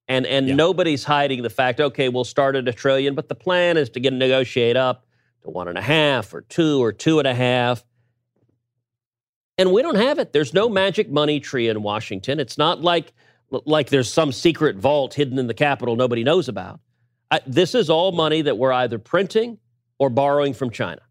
And 0.08 0.26
and 0.26 0.48
Yeah. 0.48 0.56
nobody's 0.56 1.04
hiding 1.04 1.44
the 1.44 1.52
fact, 1.52 1.80
okay, 1.80 2.10
we'll 2.10 2.24
start 2.24 2.56
at 2.56 2.68
a 2.68 2.74
trillion, 2.74 3.14
but 3.14 3.30
the 3.30 3.36
plan 3.36 3.78
is 3.78 3.90
to 3.92 4.00
get 4.00 4.12
negotiate 4.12 4.76
up 4.76 5.06
to 5.44 5.52
one 5.52 5.68
and 5.68 5.78
a 5.78 5.82
half 5.82 6.34
or 6.34 6.42
two 6.42 6.84
or 6.84 6.92
two 6.92 7.20
and 7.20 7.28
a 7.28 7.36
half. 7.36 7.86
And 9.60 9.72
we 9.72 9.82
don't 9.84 9.96
have 9.96 10.18
it. 10.18 10.34
There's 10.34 10.54
no 10.54 10.68
magic 10.68 11.12
money 11.12 11.40
tree 11.40 11.68
in 11.68 11.84
Washington. 11.84 12.40
It's 12.40 12.58
not 12.58 12.82
like 12.82 13.14
like 13.52 13.90
there's 13.90 14.12
some 14.12 14.32
secret 14.32 14.78
vault 14.78 15.14
hidden 15.14 15.38
in 15.40 15.48
the 15.48 15.54
Capitol 15.54 15.96
nobody 15.96 16.24
knows 16.24 16.48
about. 16.48 16.80
I, 17.32 17.42
this 17.46 17.76
is 17.76 17.90
all 17.90 18.12
money 18.12 18.42
that 18.44 18.58
we're 18.58 18.72
either 18.72 18.98
printing 19.00 19.60
or 20.00 20.10
borrowing 20.10 20.54
from 20.54 20.70
China. 20.72 21.02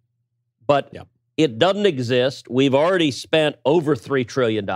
But 0.68 0.90
Yeah. 0.92 1.02
it 1.36 1.58
doesn't 1.58 1.86
exist. 1.86 2.48
We've 2.48 2.74
already 2.74 3.10
spent 3.10 3.56
over 3.64 3.96
$3 3.96 4.24
trillion. 4.24 4.68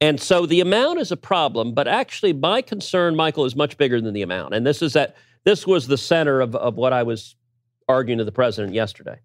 And 0.00 0.20
so 0.20 0.46
the 0.46 0.60
amount 0.60 1.00
is 1.00 1.10
a 1.10 1.16
problem, 1.16 1.74
but 1.74 1.88
actually, 1.88 2.32
my 2.32 2.62
concern, 2.62 3.16
Michael, 3.16 3.44
is 3.44 3.56
much 3.56 3.76
bigger 3.76 4.00
than 4.00 4.14
the 4.14 4.22
amount. 4.22 4.54
And 4.54 4.66
this 4.66 4.82
is 4.82 4.92
that 4.92 5.16
this 5.44 5.66
was 5.66 5.86
the 5.86 5.98
center 5.98 6.40
of, 6.40 6.54
of 6.54 6.76
what 6.76 6.92
I 6.92 7.02
was 7.02 7.34
arguing 7.88 8.18
to 8.18 8.24
the 8.24 8.32
president 8.32 8.74
yesterday. 8.74 9.18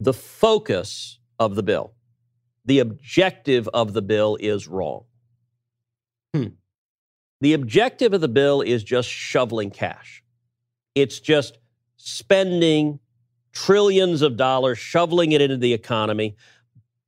The 0.00 0.12
focus 0.12 1.18
of 1.38 1.54
the 1.54 1.62
bill, 1.62 1.94
the 2.64 2.80
objective 2.80 3.68
of 3.72 3.92
the 3.92 4.02
bill 4.02 4.36
is 4.40 4.66
wrong. 4.68 5.04
Hmm. 6.34 6.48
The 7.40 7.52
objective 7.52 8.12
of 8.12 8.20
the 8.20 8.28
bill 8.28 8.60
is 8.60 8.82
just 8.82 9.08
shoveling 9.08 9.70
cash. 9.70 10.22
It's 10.94 11.20
just 11.20 11.58
spending 11.96 12.98
trillions 13.54 14.22
of 14.22 14.36
dollars, 14.36 14.78
shoveling 14.78 15.32
it 15.32 15.40
into 15.40 15.56
the 15.56 15.72
economy, 15.72 16.36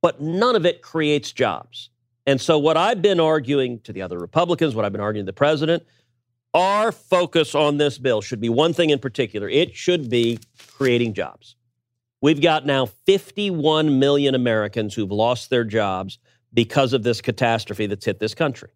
but 0.01 0.21
none 0.21 0.55
of 0.55 0.65
it 0.65 0.81
creates 0.81 1.31
jobs. 1.31 1.89
And 2.25 2.41
so, 2.41 2.57
what 2.57 2.77
I've 2.77 3.01
been 3.01 3.19
arguing 3.19 3.79
to 3.81 3.93
the 3.93 4.01
other 4.01 4.17
Republicans, 4.17 4.75
what 4.75 4.85
I've 4.85 4.91
been 4.91 5.01
arguing 5.01 5.25
to 5.25 5.29
the 5.29 5.35
president, 5.35 5.83
our 6.53 6.91
focus 6.91 7.55
on 7.55 7.77
this 7.77 7.97
bill 7.97 8.21
should 8.21 8.39
be 8.39 8.49
one 8.49 8.73
thing 8.73 8.89
in 8.89 8.99
particular 8.99 9.47
it 9.49 9.75
should 9.75 10.09
be 10.09 10.39
creating 10.69 11.13
jobs. 11.13 11.55
We've 12.21 12.41
got 12.41 12.65
now 12.65 12.87
51 12.87 13.99
million 13.99 14.33
Americans 14.33 14.95
who've 14.95 15.11
lost 15.11 15.49
their 15.49 15.63
jobs 15.63 16.17
because 16.53 16.93
of 16.93 17.03
this 17.03 17.21
catastrophe 17.21 17.85
that's 17.85 18.05
hit 18.05 18.19
this 18.19 18.33
country. 18.33 18.69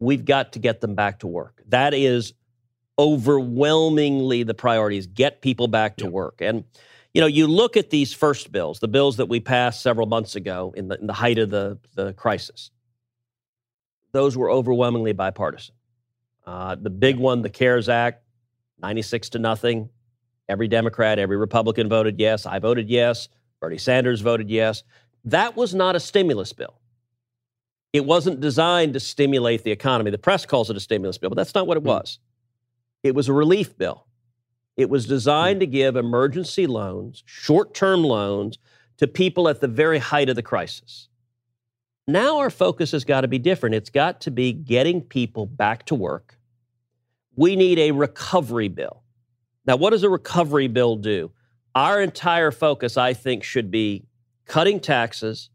We've 0.00 0.24
got 0.24 0.52
to 0.52 0.58
get 0.58 0.80
them 0.80 0.94
back 0.94 1.20
to 1.20 1.26
work. 1.26 1.62
That 1.68 1.94
is 1.94 2.34
overwhelmingly 2.98 4.42
the 4.42 4.54
priority 4.54 4.96
is 4.98 5.06
get 5.06 5.40
people 5.40 5.68
back 5.68 5.96
to 5.96 6.06
work. 6.06 6.40
And 6.40 6.64
you 7.14 7.20
know, 7.20 7.26
you 7.26 7.46
look 7.46 7.76
at 7.76 7.90
these 7.90 8.12
first 8.14 8.50
bills, 8.52 8.80
the 8.80 8.88
bills 8.88 9.18
that 9.18 9.26
we 9.26 9.38
passed 9.38 9.82
several 9.82 10.06
months 10.06 10.34
ago 10.34 10.72
in 10.76 10.88
the, 10.88 10.98
in 10.98 11.06
the 11.06 11.12
height 11.12 11.38
of 11.38 11.50
the, 11.50 11.78
the 11.94 12.14
crisis. 12.14 12.70
Those 14.12 14.36
were 14.36 14.50
overwhelmingly 14.50 15.12
bipartisan. 15.12 15.74
Uh, 16.46 16.74
the 16.74 16.90
big 16.90 17.18
one, 17.18 17.42
the 17.42 17.50
CARES 17.50 17.88
Act, 17.88 18.24
96 18.80 19.30
to 19.30 19.38
nothing. 19.38 19.90
Every 20.48 20.68
Democrat, 20.68 21.18
every 21.18 21.36
Republican 21.36 21.88
voted 21.88 22.18
yes. 22.18 22.46
I 22.46 22.58
voted 22.58 22.88
yes. 22.88 23.28
Bernie 23.60 23.78
Sanders 23.78 24.22
voted 24.22 24.50
yes. 24.50 24.82
That 25.24 25.56
was 25.56 25.74
not 25.74 25.94
a 25.94 26.00
stimulus 26.00 26.52
bill. 26.52 26.80
It 27.92 28.04
wasn't 28.06 28.40
designed 28.40 28.94
to 28.94 29.00
stimulate 29.00 29.64
the 29.64 29.70
economy. 29.70 30.10
The 30.10 30.18
press 30.18 30.46
calls 30.46 30.70
it 30.70 30.76
a 30.76 30.80
stimulus 30.80 31.18
bill, 31.18 31.30
but 31.30 31.36
that's 31.36 31.54
not 31.54 31.66
what 31.66 31.76
it 31.76 31.82
Hmm. 31.82 31.88
was. 31.88 32.18
It 33.02 33.14
was 33.14 33.28
a 33.28 33.32
relief 33.32 33.76
bill. 33.76 34.06
It 34.76 34.88
was 34.88 35.06
designed 35.06 35.56
hmm. 35.56 35.60
to 35.60 35.66
give 35.66 35.96
emergency 35.96 36.66
loans, 36.66 37.22
short 37.26 37.74
term 37.74 38.02
loans, 38.02 38.58
to 38.98 39.06
people 39.06 39.48
at 39.48 39.60
the 39.60 39.68
very 39.68 39.98
height 39.98 40.28
of 40.28 40.36
the 40.36 40.42
crisis. 40.42 41.08
Now 42.06 42.38
our 42.38 42.50
focus 42.50 42.92
has 42.92 43.04
got 43.04 43.22
to 43.22 43.28
be 43.28 43.38
different. 43.38 43.74
It's 43.74 43.90
got 43.90 44.20
to 44.22 44.30
be 44.30 44.52
getting 44.52 45.00
people 45.00 45.46
back 45.46 45.86
to 45.86 45.94
work. 45.94 46.38
We 47.36 47.56
need 47.56 47.78
a 47.78 47.92
recovery 47.92 48.68
bill. 48.68 49.02
Now, 49.66 49.76
what 49.76 49.90
does 49.90 50.02
a 50.02 50.10
recovery 50.10 50.66
bill 50.68 50.96
do? 50.96 51.30
Our 51.74 52.02
entire 52.02 52.50
focus, 52.50 52.96
I 52.96 53.14
think, 53.14 53.44
should 53.44 53.70
be 53.70 54.04
cutting 54.46 54.80
taxes 54.80 55.48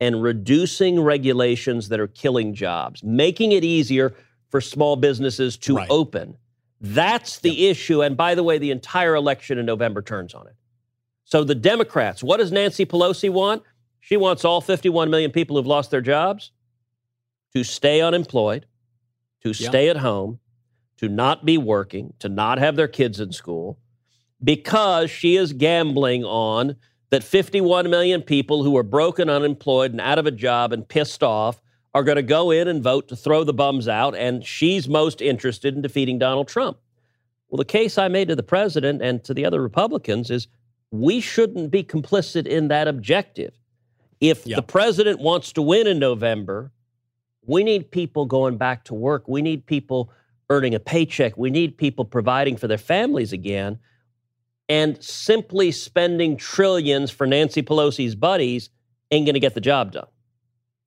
and 0.00 0.22
reducing 0.22 1.00
regulations 1.00 1.88
that 1.88 2.00
are 2.00 2.08
killing 2.08 2.52
jobs, 2.52 3.02
making 3.02 3.52
it 3.52 3.64
easier 3.64 4.14
for 4.50 4.60
small 4.60 4.96
businesses 4.96 5.56
to 5.58 5.76
Right. 5.76 5.86
open. 5.88 6.36
That's 6.80 7.38
the 7.38 7.68
issue. 7.68 8.02
And 8.02 8.16
by 8.16 8.34
the 8.34 8.42
way, 8.42 8.58
the 8.58 8.70
entire 8.70 9.14
election 9.14 9.58
in 9.58 9.66
November 9.66 10.02
turns 10.02 10.34
on 10.34 10.46
it. 10.46 10.54
So 11.24 11.44
the 11.44 11.54
Democrats, 11.54 12.22
what 12.22 12.38
does 12.38 12.52
Nancy 12.52 12.84
Pelosi 12.84 13.30
want? 13.30 13.62
She 14.00 14.16
wants 14.16 14.44
all 14.44 14.60
51 14.60 15.10
million 15.10 15.30
people 15.30 15.56
who've 15.56 15.66
lost 15.66 15.90
their 15.90 16.02
jobs 16.02 16.52
to 17.54 17.64
stay 17.64 18.02
unemployed, 18.02 18.66
to 19.42 19.50
Yeah. 19.50 19.68
stay 19.68 19.88
at 19.88 19.96
home, 19.98 20.40
to 20.98 21.08
not 21.08 21.44
be 21.44 21.56
working, 21.56 22.12
to 22.18 22.28
not 22.28 22.58
have 22.58 22.76
their 22.76 22.88
kids 22.88 23.20
in 23.20 23.32
school, 23.32 23.78
because 24.42 25.10
she 25.10 25.36
is 25.36 25.52
gambling 25.54 26.24
on 26.24 26.76
that 27.10 27.22
51 27.24 27.88
million 27.88 28.20
people 28.20 28.62
who 28.62 28.76
are 28.76 28.82
broken, 28.82 29.30
unemployed, 29.30 29.92
and 29.92 30.00
out 30.00 30.18
of 30.18 30.26
a 30.26 30.30
job 30.30 30.72
and 30.72 30.86
pissed 30.88 31.22
off 31.22 31.62
are 31.94 32.02
going 32.02 32.16
to 32.16 32.22
go 32.22 32.50
in 32.50 32.66
and 32.66 32.82
vote 32.82 33.08
to 33.08 33.16
throw 33.16 33.44
the 33.44 33.54
bums 33.54 33.86
out, 33.86 34.16
and 34.16 34.44
she's 34.44 34.88
most 34.88 35.22
interested 35.22 35.74
in 35.76 35.82
defeating 35.82 36.18
Donald 36.18 36.48
Trump. 36.48 36.78
Well, 37.48 37.58
the 37.58 37.64
case 37.64 37.98
I 37.98 38.08
made 38.08 38.28
to 38.28 38.36
the 38.36 38.42
president 38.42 39.00
and 39.00 39.22
to 39.24 39.32
the 39.32 39.44
other 39.44 39.62
Republicans 39.62 40.30
is 40.30 40.48
we 40.90 41.20
shouldn't 41.20 41.70
be 41.70 41.84
complicit 41.84 42.46
in 42.46 42.68
that 42.68 42.88
objective. 42.88 43.52
If 44.20 44.46
Yeah. 44.46 44.56
the 44.56 44.62
president 44.62 45.20
wants 45.20 45.52
to 45.52 45.62
win 45.62 45.86
in 45.86 45.98
November, 45.98 46.72
we 47.46 47.62
need 47.62 47.90
people 47.90 48.26
going 48.26 48.56
back 48.56 48.84
to 48.84 48.94
work. 48.94 49.28
We 49.28 49.42
need 49.42 49.66
people 49.66 50.10
earning 50.50 50.74
a 50.74 50.80
paycheck. 50.80 51.36
We 51.36 51.50
need 51.50 51.76
people 51.76 52.04
providing 52.04 52.56
for 52.56 52.66
their 52.66 52.78
families 52.78 53.32
again. 53.32 53.78
And 54.68 55.02
simply 55.02 55.72
spending 55.72 56.36
trillions 56.38 57.10
for 57.10 57.26
Nancy 57.26 57.62
Pelosi's 57.62 58.14
buddies 58.14 58.70
ain't 59.10 59.26
going 59.26 59.34
to 59.34 59.40
get 59.40 59.54
the 59.54 59.60
job 59.60 59.92
done. 59.92 60.06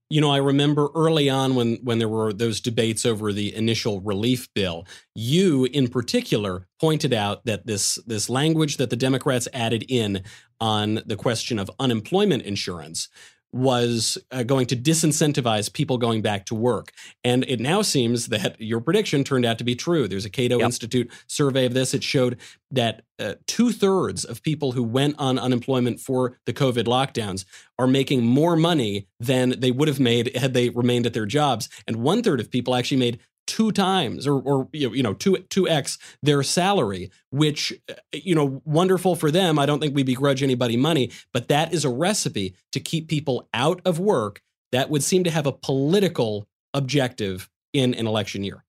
You 0.09 0.21
know, 0.21 0.31
I 0.31 0.37
remember 0.37 0.87
early 0.95 1.29
on 1.29 1.55
when 1.55 1.79
when 1.83 1.99
there 1.99 2.07
were 2.07 2.31
those 2.31 2.61
debates 2.61 3.05
over 3.05 3.33
the 3.33 3.53
initial 3.53 3.99
relief 3.99 4.47
bill, 4.53 4.87
you 5.15 5.65
in 5.65 5.89
particular 5.89 6.65
pointed 6.79 7.13
out 7.13 7.43
that 7.45 7.67
this 7.67 7.95
this 8.07 8.29
language 8.29 8.77
that 8.77 8.89
the 8.89 8.95
Democrats 8.95 9.49
added 9.53 9.83
in 9.89 10.23
on 10.61 11.01
the 11.05 11.17
question 11.17 11.59
of 11.59 11.69
unemployment 11.79 12.43
insurance 12.43 13.09
was 13.53 14.17
uh, 14.31 14.43
going 14.43 14.65
to 14.67 14.75
disincentivize 14.75 15.71
people 15.71 15.97
going 15.97 16.21
back 16.21 16.45
to 16.45 16.55
work. 16.55 16.91
And 17.23 17.45
it 17.47 17.59
now 17.59 17.81
seems 17.81 18.27
that 18.27 18.59
your 18.59 18.81
prediction 18.81 19.23
turned 19.23 19.45
out 19.45 19.57
to 19.57 19.63
be 19.63 19.75
true. 19.75 20.07
There's 20.07 20.25
a 20.25 20.29
Cato 20.29 20.59
Yep. 20.59 20.65
Institute 20.65 21.11
survey 21.27 21.65
of 21.65 21.73
this. 21.73 21.93
It 21.93 22.03
showed 22.03 22.37
that 22.71 23.03
uh, 23.19 23.35
two 23.47 23.71
thirds 23.71 24.25
of 24.25 24.43
people 24.43 24.73
who 24.73 24.83
went 24.83 25.15
on 25.17 25.39
unemployment 25.39 25.99
for 25.99 26.37
the 26.45 26.53
COVID 26.53 26.83
lockdowns 26.83 27.45
are 27.79 27.87
making 27.87 28.23
more 28.23 28.55
money 28.55 29.07
than 29.19 29.59
they 29.59 29.71
would 29.71 29.87
have 29.87 29.99
made 29.99 30.35
had 30.35 30.53
they 30.53 30.69
remained 30.69 31.05
at 31.05 31.13
their 31.13 31.25
jobs. 31.25 31.69
And 31.87 31.97
one 31.97 32.21
third 32.21 32.39
of 32.39 32.51
people 32.51 32.75
actually 32.75 32.97
made 32.97 33.19
two 33.57 33.71
times 33.71 34.27
or, 34.27 34.39
or 34.39 34.69
you 34.71 35.01
know, 35.01 35.15
two 35.15 35.35
two 35.49 35.67
x 35.67 35.97
their 36.21 36.43
salary 36.43 37.09
which 37.31 37.73
uh, 37.89 37.95
you 38.13 38.35
know 38.35 38.61
wonderful 38.65 39.15
for 39.15 39.31
them. 39.31 39.57
I 39.57 39.65
don't 39.65 39.79
think 39.79 39.95
we 39.95 40.03
begrudge 40.03 40.43
anybody 40.43 40.77
money 40.77 41.09
but 41.33 41.47
that 41.47 41.73
is 41.73 41.83
a 41.83 41.89
recipe 41.89 42.53
to 42.71 42.79
keep 42.79 43.07
people 43.07 43.49
out 43.55 43.81
of 43.83 43.97
work 43.97 44.43
that 44.71 44.91
would 44.91 45.01
seem 45.01 45.23
to 45.23 45.31
have 45.31 45.47
a 45.47 45.51
political 45.51 46.47
objective 46.75 47.49
in 47.73 47.95
an 47.95 48.05
election 48.05 48.43
year. 48.43 48.63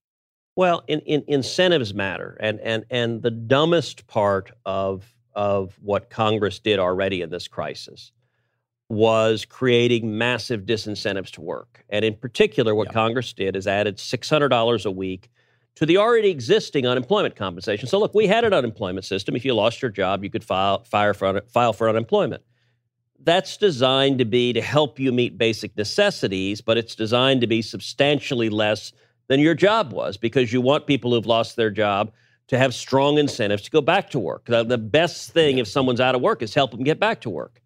Well, 0.55 0.83
in, 0.87 1.01
in, 1.01 1.23
incentives 1.27 1.93
matter, 1.93 2.35
and 2.39 2.59
and 2.61 2.83
and 2.89 3.21
the 3.21 3.29
dumbest 3.29 4.07
part 4.07 4.51
of 4.65 5.13
of 5.35 5.77
what 5.83 6.09
Congress 6.09 6.57
did 6.57 6.79
already 6.79 7.21
in 7.21 7.29
this 7.29 7.47
crisis 7.47 8.11
was 8.89 9.45
creating 9.45 10.17
massive 10.17 10.61
disincentives 10.61 11.29
to 11.29 11.41
work. 11.41 11.85
And 11.89 12.03
in 12.03 12.15
particular, 12.15 12.73
what 12.73 12.87
Yeah. 12.87 12.93
Congress 12.93 13.31
did 13.33 13.55
is 13.55 13.67
added 13.67 13.99
six 13.99 14.29
hundred 14.29 14.49
dollars 14.49 14.85
a 14.85 14.91
week 14.91 15.29
to 15.75 15.85
the 15.85 15.97
already 15.97 16.29
existing 16.29 16.85
unemployment 16.87 17.35
compensation. 17.35 17.87
So 17.87 17.99
look, 17.99 18.13
we 18.13 18.27
had 18.27 18.43
an 18.43 18.53
unemployment 18.53 19.05
system. 19.05 19.35
If 19.35 19.45
you 19.45 19.53
lost 19.53 19.81
your 19.81 19.91
job, 19.91 20.23
you 20.23 20.29
could 20.29 20.43
file 20.43 20.83
fire 20.83 21.13
for 21.13 21.41
file 21.47 21.73
for 21.73 21.87
unemployment. 21.87 22.41
That's 23.21 23.57
designed 23.57 24.17
to 24.19 24.25
be 24.25 24.53
to 24.53 24.61
help 24.61 24.97
you 24.97 25.11
meet 25.11 25.37
basic 25.37 25.77
necessities, 25.77 26.61
but 26.61 26.77
it's 26.77 26.95
designed 26.95 27.41
to 27.41 27.47
be 27.47 27.61
substantially 27.61 28.49
less 28.49 28.91
than 29.27 29.39
your 29.39 29.53
job 29.53 29.93
was 29.93 30.17
because 30.17 30.51
you 30.51 30.61
want 30.61 30.87
people 30.87 31.13
who've 31.13 31.25
lost 31.25 31.55
their 31.55 31.69
job 31.69 32.11
to 32.47 32.57
have 32.57 32.73
strong 32.73 33.19
incentives 33.19 33.61
to 33.63 33.69
go 33.69 33.81
back 33.81 34.09
to 34.09 34.19
work. 34.19 34.45
The, 34.45 34.63
the 34.63 34.77
best 34.77 35.31
thing 35.31 35.59
if 35.59 35.67
someone's 35.67 35.99
out 35.99 36.15
of 36.15 36.21
work 36.21 36.41
is 36.41 36.55
help 36.55 36.71
them 36.71 36.83
get 36.83 36.99
back 36.99 37.21
to 37.21 37.29
work. 37.29 37.61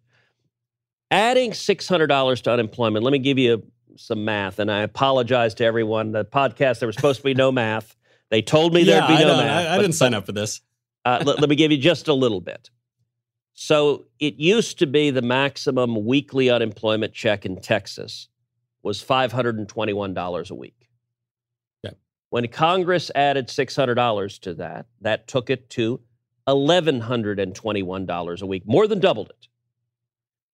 Adding 1.14 1.52
$600 1.52 2.42
to 2.42 2.52
unemployment, 2.52 3.04
let 3.04 3.12
me 3.12 3.18
give 3.18 3.38
you 3.38 3.62
some 3.96 4.24
math, 4.24 4.58
and 4.58 4.70
I 4.70 4.80
apologize 4.80 5.54
to 5.54 5.64
everyone. 5.64 6.12
The 6.12 6.24
podcast, 6.24 6.80
there 6.80 6.88
was 6.88 6.96
supposed 6.96 7.20
to 7.20 7.24
be 7.24 7.34
no 7.34 7.52
math. 7.52 7.94
They 8.30 8.42
told 8.42 8.74
me 8.74 8.82
there'd 8.82 9.06
be 9.06 9.14
I, 9.14 9.22
no 9.22 9.36
math. 9.36 9.66
I, 9.66 9.74
I 9.74 9.78
didn't 9.78 9.94
sign 9.94 10.12
up 10.14 10.26
for 10.26 10.32
this 10.32 10.60
uh, 11.04 11.22
let, 11.24 11.40
let 11.40 11.48
me 11.50 11.56
give 11.56 11.70
you 11.70 11.78
just 11.78 12.08
a 12.08 12.14
little 12.14 12.40
bit. 12.40 12.70
So 13.52 14.06
it 14.18 14.34
used 14.36 14.78
to 14.80 14.86
be 14.86 15.10
the 15.10 15.22
maximum 15.22 16.04
weekly 16.04 16.50
unemployment 16.50 17.12
check 17.12 17.46
in 17.46 17.60
Texas 17.60 18.28
was 18.82 19.02
$521 19.02 20.50
a 20.50 20.54
week. 20.54 20.88
Okay. 21.84 21.94
When 22.30 22.48
Congress 22.48 23.10
added 23.14 23.48
$600 23.48 24.40
to 24.40 24.54
that, 24.54 24.86
that 25.00 25.28
took 25.28 25.50
it 25.50 25.70
to 25.70 26.00
$1,121 26.48 28.42
a 28.42 28.46
week, 28.46 28.62
more 28.66 28.86
than 28.88 29.00
doubled 29.00 29.30
it. 29.30 29.48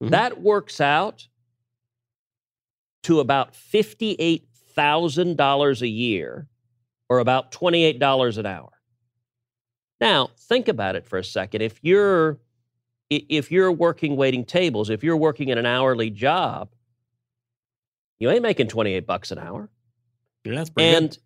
Mhm. 0.03 0.11
That 0.11 0.41
works 0.41 0.81
out 0.81 1.29
to 3.05 3.21
about 3.21 3.55
$58,000 3.55 5.83
a 5.83 5.89
year 5.89 6.49
or 7.09 7.19
about 7.19 7.53
$28 7.53 8.39
an 8.39 8.47
hour. 8.47 8.71
Now, 10.01 10.31
think 10.39 10.69
about 10.69 10.97
it 10.97 11.07
for 11.07 11.19
a 11.19 11.25
second. 11.25 11.63
If 11.63 11.79
you're 11.83 12.39
if 13.11 13.51
you're 13.51 13.73
working 13.73 14.15
waiting 14.17 14.45
tables, 14.45 14.89
if 14.89 15.03
you're 15.03 15.17
working 15.17 15.49
in 15.49 15.59
an 15.59 15.67
hourly 15.67 16.11
job, 16.11 16.71
you 18.21 18.31
ain't 18.31 18.43
making 18.43 18.69
28 18.69 19.05
bucks 19.05 19.33
an 19.33 19.39
hour. 19.39 19.69
Yeah, 20.45 20.55
that's 20.55 20.71
pretty 20.71 20.95
And 20.97 21.11
good. 21.11 21.19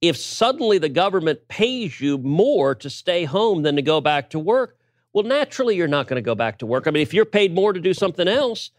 if 0.00 0.16
suddenly 0.16 0.78
the 0.78 0.88
government 0.88 1.48
pays 1.48 2.00
you 2.00 2.16
more 2.18 2.76
to 2.76 2.88
stay 2.88 3.24
home 3.24 3.62
than 3.62 3.74
to 3.74 3.82
go 3.82 4.00
back 4.00 4.30
to 4.30 4.38
work, 4.38 4.78
well, 5.12 5.24
naturally 5.24 5.76
you're 5.76 5.88
not 5.88 6.06
going 6.06 6.16
to 6.16 6.24
go 6.24 6.34
back 6.34 6.58
to 6.58 6.66
work. 6.66 6.86
I 6.86 6.90
mean, 6.90 7.02
if 7.02 7.12
you're 7.12 7.24
paid 7.24 7.54
more 7.54 7.72
to 7.72 7.80
do 7.80 7.94
something 7.94 8.28
else, 8.28 8.70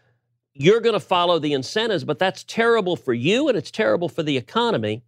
you're 0.54 0.80
going 0.80 0.94
to 0.94 1.00
follow 1.00 1.38
the 1.38 1.52
incentives, 1.52 2.04
but 2.04 2.18
that's 2.18 2.44
terrible 2.44 2.96
for 2.96 3.12
you 3.12 3.48
and 3.48 3.56
it's 3.56 3.70
terrible 3.70 4.08
for 4.08 4.22
the 4.22 4.36
economy. 4.36 5.02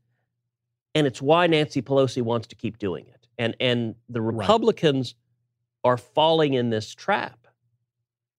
And 0.94 1.06
it's 1.06 1.20
why 1.20 1.46
Nancy 1.46 1.82
Pelosi 1.82 2.22
wants 2.22 2.46
to 2.48 2.56
keep 2.56 2.78
doing 2.78 3.06
it. 3.06 3.26
And 3.38 3.54
and 3.60 3.94
the 4.08 4.20
Right. 4.20 4.38
Republicans 4.38 5.14
are 5.84 5.98
falling 5.98 6.54
in 6.54 6.70
this 6.70 6.94
trap 6.94 7.46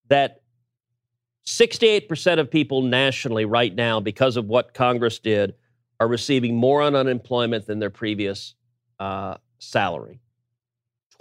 that 0.09 0.41
68% 1.45 2.39
of 2.39 2.51
people 2.51 2.81
nationally 2.81 3.45
right 3.45 3.73
now, 3.73 4.01
because 4.01 4.35
of 4.35 4.47
what 4.47 4.73
Congress 4.73 5.19
did, 5.19 5.53
are 5.99 6.07
receiving 6.07 6.55
more 6.55 6.81
on 6.81 6.95
unemployment 6.95 7.65
than 7.65 7.79
their 7.79 7.89
previous 7.89 8.55
uh, 8.99 9.37
salary. 9.59 10.19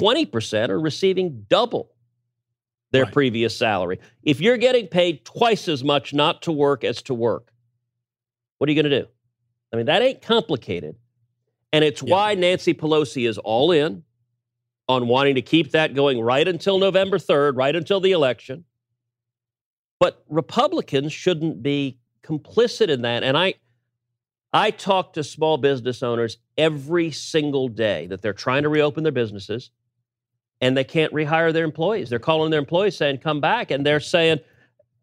20% 0.01 0.71
are 0.71 0.81
receiving 0.81 1.47
double 1.49 1.93
their 2.93 3.05
Right. 3.05 3.13
previous 3.13 3.57
salary. 3.57 3.99
If 4.23 4.41
you're 4.41 4.57
getting 4.57 4.87
paid 4.87 5.25
twice 5.25 5.69
as 5.69 5.83
much 5.83 6.15
not 6.15 6.43
to 6.43 6.53
work 6.53 6.85
as 6.85 7.03
to 7.03 7.15
work, 7.15 7.53
what 8.59 8.69
are 8.69 8.73
you 8.73 8.81
going 8.83 8.91
to 8.91 9.01
do? 9.03 9.09
I 9.73 9.77
mean, 9.77 9.87
that 9.87 10.03
ain't 10.03 10.23
complicated. 10.23 10.97
And 11.73 11.85
it's 11.85 12.03
Yeah. 12.03 12.11
why 12.15 12.35
Nancy 12.35 12.75
Pelosi 12.75 13.29
is 13.29 13.39
all 13.39 13.73
in 13.73 14.05
on 14.89 15.09
wanting 15.09 15.35
to 15.35 15.43
keep 15.43 15.73
that 15.73 15.95
going 15.95 16.21
right 16.21 16.47
until 16.47 16.79
November 16.79 17.19
3rd, 17.19 17.57
right 17.57 17.75
until 17.75 17.99
the 18.01 18.13
election. 18.13 18.65
But 19.99 20.23
Republicans 20.29 21.13
shouldn't 21.13 21.63
be 21.63 21.99
complicit 22.23 22.89
in 22.89 23.03
that. 23.03 23.23
And 23.23 23.37
I 23.37 23.55
I 24.53 24.71
talk 24.71 25.13
to 25.15 25.25
small 25.25 25.59
business 25.59 26.03
owners 26.03 26.39
every 26.57 27.11
single 27.11 27.69
day 27.69 28.07
that 28.07 28.23
they're 28.23 28.33
trying 28.33 28.63
to 28.63 28.69
reopen 28.71 29.03
their 29.03 29.13
businesses 29.13 29.71
and 30.61 30.77
they 30.77 30.85
can't 30.85 31.13
rehire 31.13 31.53
their 31.53 31.65
employees. 31.65 32.11
They're 32.11 32.19
calling 32.19 32.51
their 32.51 32.61
employees 32.61 32.97
saying, 32.97 33.19
come 33.19 33.41
back. 33.41 33.71
And 33.71 33.85
they're 33.85 34.01
saying, 34.01 34.41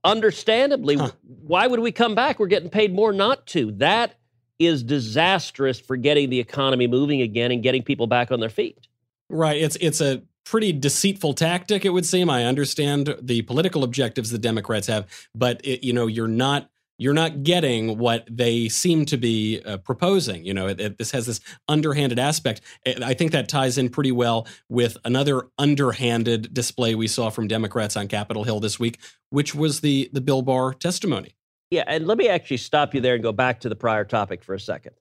understandably, 0.04 0.96
Huh. 0.96 1.12
why 1.24 1.68
would 1.68 1.80
we 1.80 1.92
come 1.92 2.16
back? 2.16 2.40
We're 2.40 2.48
getting 2.48 2.70
paid 2.70 2.94
more 2.94 3.14
not 3.14 3.46
to. 3.48 3.72
That 3.74 4.16
is 4.60 4.84
disastrous 4.84 5.80
for 5.80 5.96
getting 5.96 6.30
the 6.30 6.40
economy 6.40 6.88
moving 6.88 7.22
again 7.22 7.52
and 7.52 7.64
getting 7.64 7.84
people 7.84 8.08
back 8.08 8.32
on 8.32 8.40
their 8.40 8.50
feet. 8.50 8.88
Right. 9.30 9.62
It's 9.62 9.76
it's 9.78 10.00
a 10.02 10.22
pretty 10.44 10.72
deceitful 10.74 11.34
tactic. 11.34 11.86
It 11.86 11.90
would 11.90 12.06
seem. 12.06 12.30
I 12.30 12.46
understand 12.46 13.16
the 13.22 13.42
political 13.44 13.84
objectives 13.84 14.30
the 14.30 14.38
Democrats 14.38 14.88
have, 14.88 15.08
but 15.34 15.62
it, 15.66 15.84
you 15.86 15.94
know, 15.94 16.08
you're 16.08 16.28
not 16.28 16.70
you're 16.98 17.14
not 17.14 17.44
getting 17.44 17.98
what 17.98 18.28
they 18.30 18.70
seem 18.70 19.06
to 19.06 19.18
be 19.18 19.62
uh, 19.66 19.78
proposing. 19.78 20.46
You 20.46 20.54
know, 20.54 20.68
it, 20.68 20.80
it- 20.80 20.98
this 20.98 21.12
has 21.12 21.26
this 21.26 21.40
underhanded 21.68 22.20
aspect. 22.20 22.62
And 22.86 23.04
I 23.04 23.14
think 23.14 23.32
that 23.32 23.50
ties 23.50 23.78
in 23.78 23.90
pretty 23.90 24.12
well 24.12 24.48
with 24.70 24.98
another 25.04 25.48
underhanded 25.58 26.54
display 26.54 26.96
we 26.96 27.08
saw 27.08 27.30
from 27.30 27.48
Democrats 27.48 27.98
on 27.98 28.08
Capitol 28.08 28.44
Hill 28.44 28.60
this 28.60 28.80
week, 28.80 29.00
which 29.30 29.56
was 29.56 29.82
the 29.82 30.10
the 30.14 30.22
Bill 30.22 30.42
Barr 30.42 30.74
testimony. 30.74 31.36
Yeah, 31.72 31.84
and 31.88 32.06
let 32.06 32.20
me 32.20 32.28
actually 32.30 32.58
stop 32.58 32.94
you 32.94 33.02
there 33.02 33.16
and 33.16 33.24
go 33.24 33.32
back 33.32 33.62
to 33.62 33.70
the 33.70 33.76
prior 33.76 34.06
topic 34.06 34.44
for 34.44 34.54
a 34.54 34.60
second. 34.60 34.94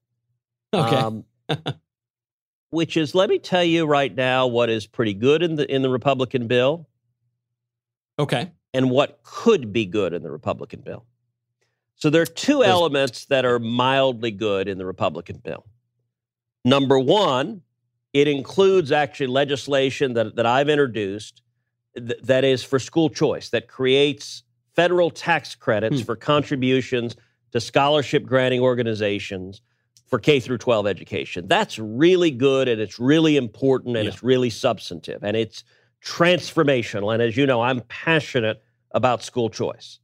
Okay. 0.73 0.97
Um, 0.97 1.25
which 2.71 2.97
is, 2.97 3.15
let 3.15 3.29
me 3.29 3.39
tell 3.39 3.63
you 3.63 3.85
right 3.85 4.15
now 4.15 4.47
what 4.47 4.71
is 4.71 4.87
pretty 4.87 5.13
good 5.13 5.43
in 5.43 5.57
the 5.57 5.71
in 5.71 5.83
the 5.83 5.91
Republican 5.91 6.47
bill 6.47 6.89
okay. 8.19 8.51
and 8.73 8.91
what 8.91 9.21
could 9.23 9.73
be 9.73 9.85
good 9.85 10.15
in 10.15 10.23
the 10.23 10.31
Republican 10.31 10.81
bill. 10.81 11.05
So 11.97 12.11
there 12.11 12.23
are 12.23 12.27
two 12.27 12.65
elements 12.65 13.27
that 13.27 13.45
are 13.45 13.59
mildly 13.59 14.31
good 14.33 14.69
in 14.69 14.79
the 14.79 14.87
Republican 14.87 15.37
bill. 15.39 15.65
Number 16.65 16.99
one, 16.99 17.63
it 18.13 18.29
includes 18.29 18.93
actually 18.93 19.29
legislation 19.29 20.15
that, 20.15 20.37
that 20.37 20.47
I've 20.47 20.69
introduced 20.69 21.43
th- 21.97 22.21
that 22.23 22.45
is 22.45 22.63
for 22.65 22.79
school 22.79 23.09
choice, 23.09 23.51
that 23.51 23.69
creates 23.69 24.43
federal 24.75 25.11
tax 25.11 25.55
credits 25.55 26.01
Hmm. 26.01 26.05
for 26.07 26.17
contributions 26.17 27.15
to 27.53 27.61
scholarship 27.61 28.25
granting 28.25 28.61
organizations 28.61 29.61
for 30.07 30.19
K 30.19 30.41
through 30.41 30.59
12 30.59 30.87
education. 30.87 31.47
That's 31.47 31.79
really 31.79 32.31
good 32.31 32.69
and 32.69 32.81
it's 32.81 32.99
really 32.99 33.37
important 33.37 33.97
and 33.97 34.05
Yeah. 34.07 34.13
it's 34.13 34.23
really 34.23 34.51
substantive 34.51 35.23
and 35.23 35.37
it's 35.37 35.63
transformational. 36.05 37.13
And 37.13 37.23
as 37.23 37.37
you 37.37 37.47
know, 37.47 37.63
I'm 37.63 37.81
passionate 37.83 38.63
about 38.93 39.23
school 39.23 39.49
choice. 39.51 39.99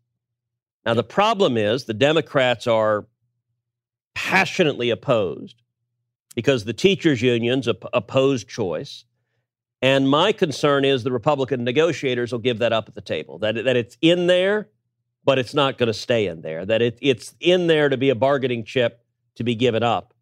Now, 0.84 0.94
the 0.94 1.04
problem 1.04 1.56
is 1.56 1.84
the 1.84 1.94
Democrats 1.94 2.66
are 2.66 3.06
passionately 4.14 4.90
opposed 4.90 5.62
because 6.34 6.64
the 6.64 6.72
teachers' 6.72 7.22
unions 7.22 7.68
op- 7.68 7.88
oppose 7.92 8.44
choice. 8.44 9.04
And 9.80 10.08
my 10.08 10.32
concern 10.32 10.84
is 10.84 11.04
the 11.04 11.12
Republican 11.12 11.62
negotiators 11.62 12.32
will 12.32 12.40
give 12.40 12.58
that 12.58 12.72
up 12.72 12.88
at 12.88 12.94
the 12.94 13.00
table, 13.00 13.38
that, 13.38 13.54
that 13.64 13.76
it's 13.76 13.96
in 14.00 14.26
there, 14.26 14.68
but 15.24 15.38
it's 15.38 15.54
not 15.54 15.78
going 15.78 15.86
to 15.86 15.94
stay 15.94 16.26
in 16.26 16.42
there, 16.42 16.66
that 16.66 16.82
it, 16.82 16.98
it's 17.00 17.34
in 17.38 17.66
there 17.66 17.88
to 17.88 17.96
be 17.96 18.10
a 18.10 18.14
bargaining 18.14 18.64
chip 18.64 19.04
to 19.36 19.44
be 19.44 19.54
given 19.54 19.82
up. 19.82 20.14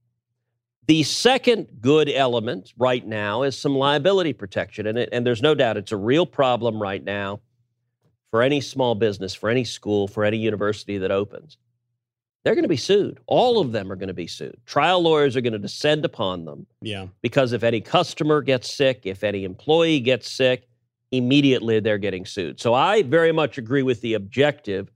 The 0.87 1.03
second 1.03 1.69
good 1.81 2.09
element 2.09 2.73
right 2.79 3.05
now 3.05 3.43
is 3.43 3.59
some 3.59 3.75
liability 3.75 4.33
protection. 4.33 4.87
And, 4.87 4.99
it, 4.99 5.09
and 5.11 5.27
there's 5.27 5.43
no 5.43 5.55
doubt 5.55 5.77
it's 5.77 5.93
a 5.93 5.97
real 5.97 6.27
problem 6.27 6.81
right 6.81 7.03
now 7.03 7.41
for 8.37 8.43
any 8.43 8.61
small 8.61 8.95
business, 8.95 9.33
for 9.33 9.49
any 9.49 9.65
school, 9.65 10.07
for 10.07 10.23
any 10.23 10.37
university 10.37 10.99
that 10.99 11.11
opens, 11.11 11.57
they're 12.45 12.55
going 12.55 12.65
to 12.65 12.69
be 12.69 12.77
sued. 12.77 13.19
All 13.27 13.59
of 13.61 13.73
them 13.73 13.91
are 13.91 13.97
going 13.97 14.09
to 14.09 14.13
be 14.15 14.27
sued. 14.27 14.59
Trial 14.67 15.01
lawyers 15.01 15.37
are 15.37 15.41
going 15.41 15.55
to 15.55 15.59
descend 15.59 16.05
upon 16.05 16.45
them 16.45 16.67
Yeah. 16.83 17.07
because 17.23 17.55
if 17.55 17.63
any 17.63 17.81
customer 17.81 18.43
gets 18.43 18.71
sick, 18.71 19.01
if 19.05 19.25
any 19.25 19.45
employee 19.45 20.01
gets 20.01 20.31
sick, 20.31 20.69
immediately 21.13 21.81
they're 21.81 21.97
getting 21.97 22.27
sued. 22.27 22.61
So 22.61 22.75
I 22.75 23.05
very 23.05 23.33
much 23.33 23.57
agree 23.57 23.83
with 23.83 24.03
the 24.03 24.13
objective 24.13 24.93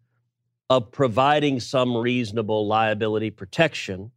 of 0.69 0.93
providing 0.93 1.61
some 1.61 1.97
reasonable 1.97 2.67
liability 2.67 3.31
protection 3.31 4.11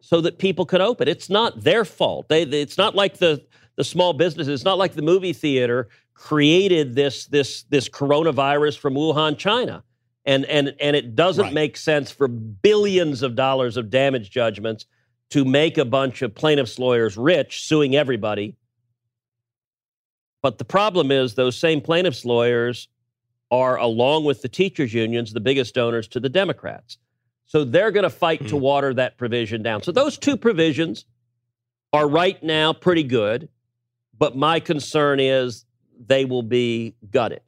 so 0.00 0.20
that 0.20 0.38
people 0.38 0.66
can 0.66 0.80
open. 0.80 1.08
It's 1.08 1.28
not 1.28 1.64
their 1.64 1.84
fault. 1.84 2.28
They, 2.28 2.42
it's 2.44 2.78
not 2.78 2.94
like 2.94 3.16
the 3.18 3.44
the 3.74 3.82
small 3.84 4.12
businesses. 4.12 4.54
It's 4.54 4.64
not 4.64 4.78
like 4.78 4.94
the 4.94 5.02
movie 5.02 5.32
theater 5.32 5.88
created 6.18 6.96
this 6.96 7.26
this 7.26 7.62
this 7.64 7.88
coronavirus 7.88 8.76
from 8.78 8.94
Wuhan, 8.94 9.38
China. 9.38 9.84
And 10.26 10.44
and 10.46 10.74
and 10.80 10.96
it 10.96 11.14
doesn't 11.14 11.44
Right. 11.44 11.54
make 11.54 11.76
sense 11.76 12.10
for 12.10 12.26
billions 12.26 13.22
of 13.22 13.36
dollars 13.36 13.76
of 13.76 13.88
damage 13.88 14.28
judgments 14.30 14.84
to 15.30 15.44
make 15.44 15.78
a 15.78 15.84
bunch 15.84 16.20
of 16.22 16.34
plaintiffs' 16.34 16.78
lawyers 16.78 17.16
rich, 17.16 17.64
suing 17.64 17.94
everybody. 17.94 18.56
But 20.42 20.58
the 20.58 20.64
problem 20.64 21.10
is, 21.12 21.34
those 21.34 21.56
same 21.56 21.80
plaintiffs' 21.80 22.24
lawyers 22.24 22.88
are, 23.50 23.76
along 23.76 24.24
with 24.24 24.42
the 24.42 24.48
teachers' 24.48 24.92
unions, 24.94 25.32
the 25.32 25.40
biggest 25.40 25.74
donors 25.74 26.08
to 26.08 26.20
the 26.20 26.28
Democrats. 26.28 26.98
So 27.46 27.64
they're 27.64 27.90
going 27.92 28.04
to 28.04 28.10
fight 28.10 28.46
to 28.48 28.56
Hmm. 28.56 28.62
water 28.62 28.94
that 28.94 29.16
provision 29.18 29.62
down. 29.62 29.82
So 29.82 29.92
those 29.92 30.18
two 30.18 30.36
provisions 30.36 31.06
are 31.92 32.08
right 32.08 32.42
now 32.42 32.72
pretty 32.72 33.04
good, 33.04 33.48
but 34.18 34.36
my 34.36 34.60
concern 34.60 35.20
is 35.20 35.64
they 35.98 36.24
will 36.24 36.42
be 36.42 36.94
gutted. 37.10 37.42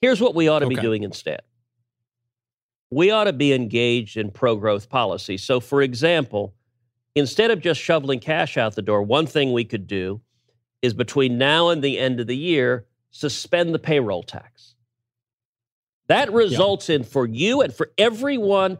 Here's 0.00 0.20
what 0.20 0.34
we 0.34 0.48
ought 0.48 0.60
to 0.60 0.66
be 0.66 0.76
doing 0.76 1.02
instead 1.02 1.40
we 2.90 3.10
ought 3.10 3.24
to 3.24 3.32
be 3.32 3.52
engaged 3.52 4.16
in 4.16 4.30
pro 4.30 4.56
growth 4.56 4.88
policy. 4.88 5.36
So, 5.36 5.58
for 5.58 5.82
example, 5.82 6.54
instead 7.14 7.50
of 7.50 7.60
just 7.60 7.80
shoveling 7.80 8.20
cash 8.20 8.56
out 8.56 8.74
the 8.76 8.82
door, 8.82 9.02
one 9.02 9.26
thing 9.26 9.52
we 9.52 9.64
could 9.64 9.86
do 9.86 10.20
is 10.82 10.94
between 10.94 11.36
now 11.36 11.70
and 11.70 11.82
the 11.82 11.98
end 11.98 12.20
of 12.20 12.26
the 12.26 12.36
year, 12.36 12.86
suspend 13.10 13.74
the 13.74 13.78
payroll 13.78 14.22
tax. 14.22 14.74
That 16.08 16.32
results 16.32 16.88
in, 16.88 17.02
for 17.02 17.26
you 17.26 17.62
and 17.62 17.74
for 17.74 17.90
everyone, 17.98 18.78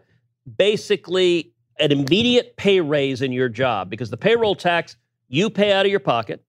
basically 0.56 1.52
an 1.80 1.90
immediate 1.90 2.56
pay 2.56 2.80
raise 2.80 3.22
in 3.22 3.32
your 3.32 3.48
job 3.48 3.90
because 3.90 4.10
the 4.10 4.16
payroll 4.16 4.54
tax 4.54 4.96
you 5.28 5.50
pay 5.50 5.72
out 5.72 5.84
of 5.84 5.90
your 5.90 6.00
pocket, 6.00 6.44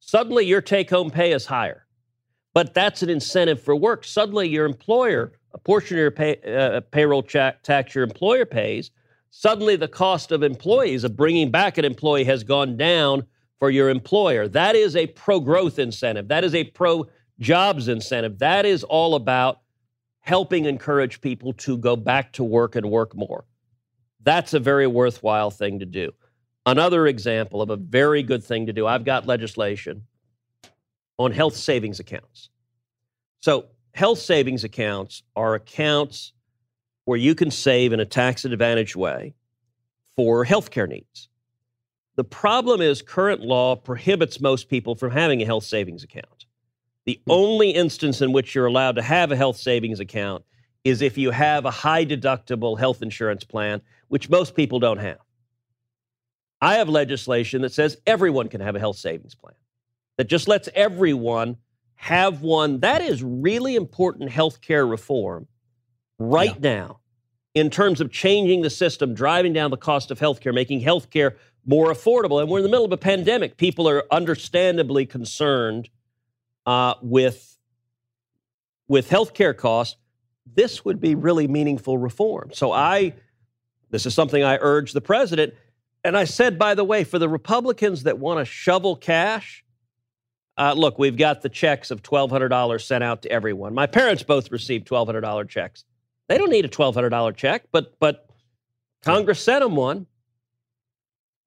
suddenly 0.00 0.44
your 0.44 0.60
take 0.60 0.90
home 0.90 1.10
pay 1.10 1.32
is 1.32 1.46
higher. 1.46 1.86
But 2.54 2.74
that's 2.74 3.02
an 3.02 3.10
incentive 3.10 3.62
for 3.62 3.76
work. 3.76 4.04
Suddenly 4.04 4.48
your 4.48 4.66
employer, 4.66 5.32
a 5.52 5.58
portion 5.58 5.96
of 5.96 6.00
your 6.00 6.10
pay, 6.10 6.40
uh, 6.42 6.80
payroll 6.80 7.22
cha- 7.22 7.54
tax 7.62 7.94
your 7.94 8.04
employer 8.04 8.44
pays, 8.44 8.90
suddenly 9.30 9.76
the 9.76 9.88
cost 9.88 10.32
of 10.32 10.42
employees, 10.42 11.04
of 11.04 11.16
bringing 11.16 11.50
back 11.50 11.78
an 11.78 11.84
employee, 11.84 12.24
has 12.24 12.42
gone 12.42 12.76
down 12.76 13.24
for 13.58 13.70
your 13.70 13.88
employer. 13.88 14.48
That 14.48 14.76
is 14.76 14.96
a 14.96 15.06
pro 15.08 15.40
growth 15.40 15.78
incentive. 15.78 16.28
That 16.28 16.44
is 16.44 16.54
a 16.54 16.64
pro 16.64 17.06
jobs 17.40 17.88
incentive. 17.88 18.38
That 18.38 18.66
is 18.66 18.84
all 18.84 19.14
about 19.14 19.60
helping 20.20 20.64
encourage 20.64 21.20
people 21.20 21.52
to 21.54 21.76
go 21.78 21.96
back 21.96 22.32
to 22.34 22.44
work 22.44 22.76
and 22.76 22.90
work 22.90 23.14
more. 23.14 23.44
That's 24.22 24.52
a 24.52 24.60
very 24.60 24.86
worthwhile 24.86 25.50
thing 25.50 25.78
to 25.78 25.86
do. 25.86 26.12
Another 26.68 27.06
example 27.06 27.62
of 27.62 27.70
a 27.70 27.76
very 27.76 28.22
good 28.22 28.44
thing 28.44 28.66
to 28.66 28.74
do 28.74 28.86
I've 28.86 29.06
got 29.06 29.26
legislation 29.26 30.02
on 31.18 31.32
health 31.32 31.56
savings 31.56 31.98
accounts. 31.98 32.50
So, 33.40 33.68
health 33.94 34.18
savings 34.18 34.64
accounts 34.64 35.22
are 35.34 35.54
accounts 35.54 36.34
where 37.06 37.16
you 37.16 37.34
can 37.34 37.50
save 37.50 37.94
in 37.94 38.00
a 38.00 38.04
tax 38.04 38.44
advantaged 38.44 38.96
way 38.96 39.34
for 40.14 40.44
healthcare 40.44 40.86
needs. 40.86 41.30
The 42.16 42.24
problem 42.24 42.82
is 42.82 43.00
current 43.00 43.40
law 43.40 43.74
prohibits 43.74 44.38
most 44.38 44.68
people 44.68 44.94
from 44.94 45.10
having 45.10 45.40
a 45.40 45.46
health 45.46 45.64
savings 45.64 46.04
account. 46.04 46.44
The 47.06 47.18
hmm. 47.24 47.30
only 47.30 47.70
instance 47.70 48.20
in 48.20 48.32
which 48.32 48.54
you're 48.54 48.66
allowed 48.66 48.96
to 48.96 49.02
have 49.02 49.32
a 49.32 49.36
health 49.36 49.56
savings 49.56 50.00
account 50.00 50.44
is 50.84 51.00
if 51.00 51.16
you 51.16 51.30
have 51.30 51.64
a 51.64 51.70
high 51.70 52.04
deductible 52.04 52.78
health 52.78 53.00
insurance 53.00 53.42
plan, 53.42 53.80
which 54.08 54.28
most 54.28 54.54
people 54.54 54.78
don't 54.78 54.98
have. 54.98 55.16
I 56.60 56.76
have 56.76 56.88
legislation 56.88 57.62
that 57.62 57.72
says 57.72 57.98
everyone 58.06 58.48
can 58.48 58.60
have 58.60 58.76
a 58.76 58.80
health 58.80 58.96
savings 58.96 59.34
plan, 59.34 59.54
that 60.16 60.28
just 60.28 60.48
lets 60.48 60.68
everyone 60.74 61.56
have 61.94 62.42
one. 62.42 62.80
That 62.80 63.02
is 63.02 63.22
really 63.22 63.76
important 63.76 64.30
healthcare 64.30 64.88
reform 64.88 65.46
right 66.18 66.60
now 66.60 67.00
in 67.54 67.70
terms 67.70 68.00
of 68.00 68.10
changing 68.10 68.62
the 68.62 68.70
system, 68.70 69.14
driving 69.14 69.52
down 69.52 69.70
the 69.70 69.76
cost 69.76 70.10
of 70.10 70.18
healthcare, 70.18 70.54
making 70.54 70.80
healthcare 70.80 71.36
more 71.66 71.92
affordable. 71.92 72.40
And 72.40 72.50
we're 72.50 72.58
in 72.58 72.64
the 72.64 72.70
middle 72.70 72.84
of 72.84 72.92
a 72.92 72.96
pandemic. 72.96 73.56
People 73.56 73.88
are 73.88 74.04
understandably 74.10 75.06
concerned 75.06 75.88
uh, 76.66 76.94
with, 77.02 77.58
with 78.86 79.10
healthcare 79.10 79.56
costs. 79.56 79.96
This 80.54 80.84
would 80.84 81.00
be 81.00 81.14
really 81.14 81.46
meaningful 81.46 81.98
reform. 81.98 82.50
So 82.52 82.72
I, 82.72 83.14
this 83.90 84.06
is 84.06 84.14
something 84.14 84.42
I 84.42 84.58
urge 84.60 84.92
the 84.92 85.00
president. 85.00 85.54
And 86.04 86.16
I 86.16 86.24
said, 86.24 86.58
by 86.58 86.74
the 86.74 86.84
way, 86.84 87.04
for 87.04 87.18
the 87.18 87.28
Republicans 87.28 88.04
that 88.04 88.18
want 88.18 88.38
to 88.38 88.44
shovel 88.44 88.96
cash, 88.96 89.64
uh, 90.56 90.74
look, 90.76 90.98
we've 90.98 91.16
got 91.16 91.42
the 91.42 91.48
checks 91.48 91.90
of 91.90 92.02
$1,200 92.02 92.80
sent 92.82 93.04
out 93.04 93.22
to 93.22 93.30
everyone. 93.30 93.74
My 93.74 93.86
parents 93.86 94.22
both 94.22 94.50
received 94.50 94.88
$1,200 94.88 95.48
checks. 95.48 95.84
They 96.28 96.36
don't 96.36 96.50
need 96.50 96.64
a 96.64 96.68
$1,200 96.68 97.36
check, 97.36 97.64
but, 97.72 97.98
but 97.98 98.28
Congress 99.02 99.40
sent 99.40 99.62
them 99.62 99.76
one. 99.76 100.06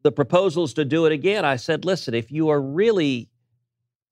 The 0.04 0.12
proposals 0.12 0.74
to 0.76 0.86
do 0.86 1.06
it 1.06 1.12
again, 1.12 1.46
I 1.46 1.58
said, 1.58 1.86
listen, 1.86 2.14
if 2.14 2.32
you 2.32 2.50
are 2.50 2.62
really 2.62 3.30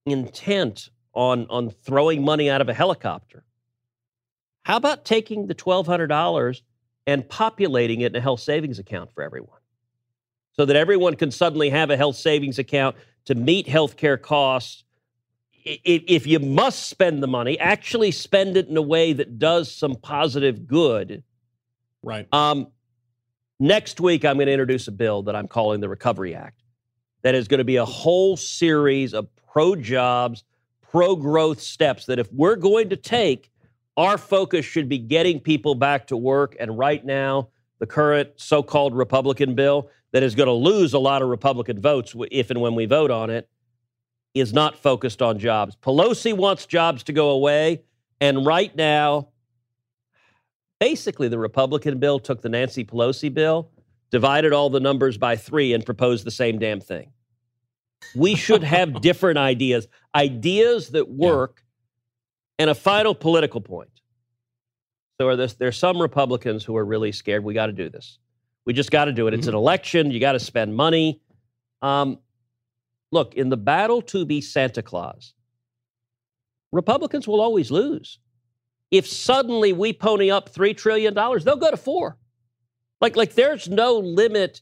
intent 0.05 0.89
on, 1.13 1.47
on 1.49 1.69
throwing 1.71 2.23
money 2.23 2.49
out 2.49 2.61
of 2.61 2.69
a 2.69 2.73
helicopter, 2.73 3.43
how 4.63 4.77
about 4.77 5.05
taking 5.05 5.47
the 5.47 5.55
$1,200 5.55 6.61
and 7.07 7.27
populating 7.27 8.01
it 8.01 8.11
in 8.11 8.15
a 8.17 8.21
health 8.21 8.41
savings 8.41 8.77
account 8.77 9.11
for 9.13 9.23
everyone? 9.23 9.58
So 10.59 10.65
that 10.65 10.75
everyone 10.75 11.15
can 11.15 11.31
suddenly 11.31 11.69
have 11.69 11.89
a 11.89 11.95
health 11.95 12.17
savings 12.17 12.59
account 12.59 12.97
to 13.23 13.33
meet 13.33 13.65
healthcare 13.65 14.21
costs. 14.21 14.83
If, 15.63 16.03
if 16.05 16.27
you 16.27 16.37
must 16.39 16.89
spend 16.89 17.23
the 17.23 17.27
money, 17.27 17.57
actually 17.57 18.11
spend 18.11 18.57
it 18.57 18.67
in 18.67 18.75
a 18.75 18.81
way 18.81 19.13
that 19.13 19.39
does 19.39 19.73
some 19.73 19.95
positive 19.95 20.67
good. 20.67 21.23
Right. 22.03 22.27
Um, 22.33 22.67
next 23.57 24.01
week, 24.01 24.25
I'm 24.25 24.35
going 24.35 24.47
to 24.47 24.51
introduce 24.51 24.89
a 24.89 24.91
bill 24.91 25.23
that 25.23 25.35
I'm 25.37 25.47
calling 25.47 25.79
the 25.79 25.87
Recovery 25.87 26.35
Act 26.35 26.61
that 27.21 27.35
is 27.35 27.47
going 27.47 27.59
to 27.59 27.63
be 27.63 27.77
a 27.77 27.85
whole 27.85 28.35
series 28.35 29.13
of 29.13 29.33
pro 29.53 29.77
jobs, 29.77 30.43
pro 30.81 31.15
growth 31.15 31.61
steps 31.61 32.05
that 32.07 32.19
if 32.19 32.29
we're 32.33 32.57
going 32.57 32.89
to 32.89 32.97
take, 32.97 33.49
our 33.95 34.17
focus 34.17 34.65
should 34.65 34.89
be 34.89 34.97
getting 34.97 35.39
people 35.39 35.73
back 35.73 36.07
to 36.07 36.17
work. 36.17 36.57
And 36.59 36.77
right 36.77 37.05
now, 37.05 37.47
the 37.79 37.87
current 37.87 38.31
so 38.35 38.61
called 38.61 38.93
Republican 38.93 39.55
bill 39.55 39.89
that 40.11 40.23
is 40.23 40.35
going 40.35 40.47
to 40.47 40.53
lose 40.53 40.93
a 40.93 40.99
lot 40.99 41.21
of 41.21 41.29
Republican 41.29 41.79
votes 41.79 42.15
if 42.31 42.49
and 42.49 42.61
when 42.61 42.75
we 42.75 42.85
vote 42.85 43.11
on 43.11 43.29
it 43.29 43.49
is 44.33 44.53
not 44.53 44.77
focused 44.77 45.21
on 45.21 45.39
jobs. 45.39 45.75
Pelosi 45.75 46.35
wants 46.35 46.65
jobs 46.65 47.03
to 47.03 47.13
go 47.13 47.29
away. 47.31 47.83
And 48.21 48.45
right 48.45 48.75
now, 48.75 49.29
basically, 50.79 51.27
the 51.27 51.39
Republican 51.39 51.99
bill 51.99 52.19
took 52.19 52.41
the 52.41 52.49
Nancy 52.49 52.83
Pelosi 52.83 53.33
bill, 53.33 53.69
divided 54.11 54.53
all 54.53 54.69
the 54.69 54.79
numbers 54.79 55.17
by 55.17 55.35
three, 55.35 55.73
and 55.73 55.85
proposed 55.85 56.25
the 56.25 56.31
same 56.31 56.59
damn 56.59 56.79
thing. 56.79 57.11
We 58.15 58.35
should 58.35 58.63
have 58.63 59.01
different 59.01 59.37
ideas, 59.37 59.87
ideas 60.13 60.89
that 60.89 61.09
work. 61.09 61.63
And 62.57 62.69
a 62.69 62.75
final 62.75 63.15
political 63.15 63.61
point. 63.61 64.01
So 65.17 65.29
are 65.29 65.37
this, 65.37 65.53
there's 65.53 65.77
some 65.77 66.01
Republicans 66.01 66.65
who 66.65 66.75
are 66.75 66.83
really 66.83 67.13
scared. 67.13 67.41
We 67.41 67.53
got 67.53 67.67
to 67.67 67.71
do 67.71 67.89
this. 67.89 68.19
We 68.65 68.73
just 68.73 68.91
got 68.91 69.05
to 69.05 69.11
do 69.11 69.27
it. 69.27 69.33
It's 69.33 69.47
an 69.47 69.55
election. 69.55 70.11
You 70.11 70.19
got 70.19 70.33
to 70.33 70.39
spend 70.39 70.75
money. 70.75 71.21
Um, 71.81 72.19
look, 73.11 73.35
in 73.35 73.49
the 73.49 73.57
battle 73.57 74.01
to 74.03 74.25
be 74.25 74.41
Santa 74.41 74.81
Claus, 74.81 75.33
Republicans 76.71 77.27
will 77.27 77.41
always 77.41 77.71
lose. 77.71 78.19
If 78.91 79.07
suddenly 79.07 79.73
we 79.73 79.93
pony 79.93 80.31
up 80.31 80.53
$3 80.53 80.75
trillion, 80.75 81.13
they'll 81.13 81.55
go 81.57 81.71
to 81.71 81.77
four. 81.77 82.17
Like, 83.01 83.15
like 83.15 83.33
there's 83.33 83.69
no 83.69 83.97
limit. 83.97 84.61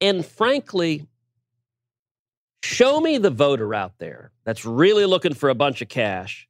And 0.00 0.24
frankly, 0.24 1.06
show 2.62 3.00
me 3.00 3.18
the 3.18 3.30
voter 3.30 3.74
out 3.74 3.94
there 3.98 4.30
that's 4.44 4.64
really 4.64 5.06
looking 5.06 5.34
for 5.34 5.48
a 5.48 5.54
bunch 5.54 5.82
of 5.82 5.88
cash, 5.88 6.48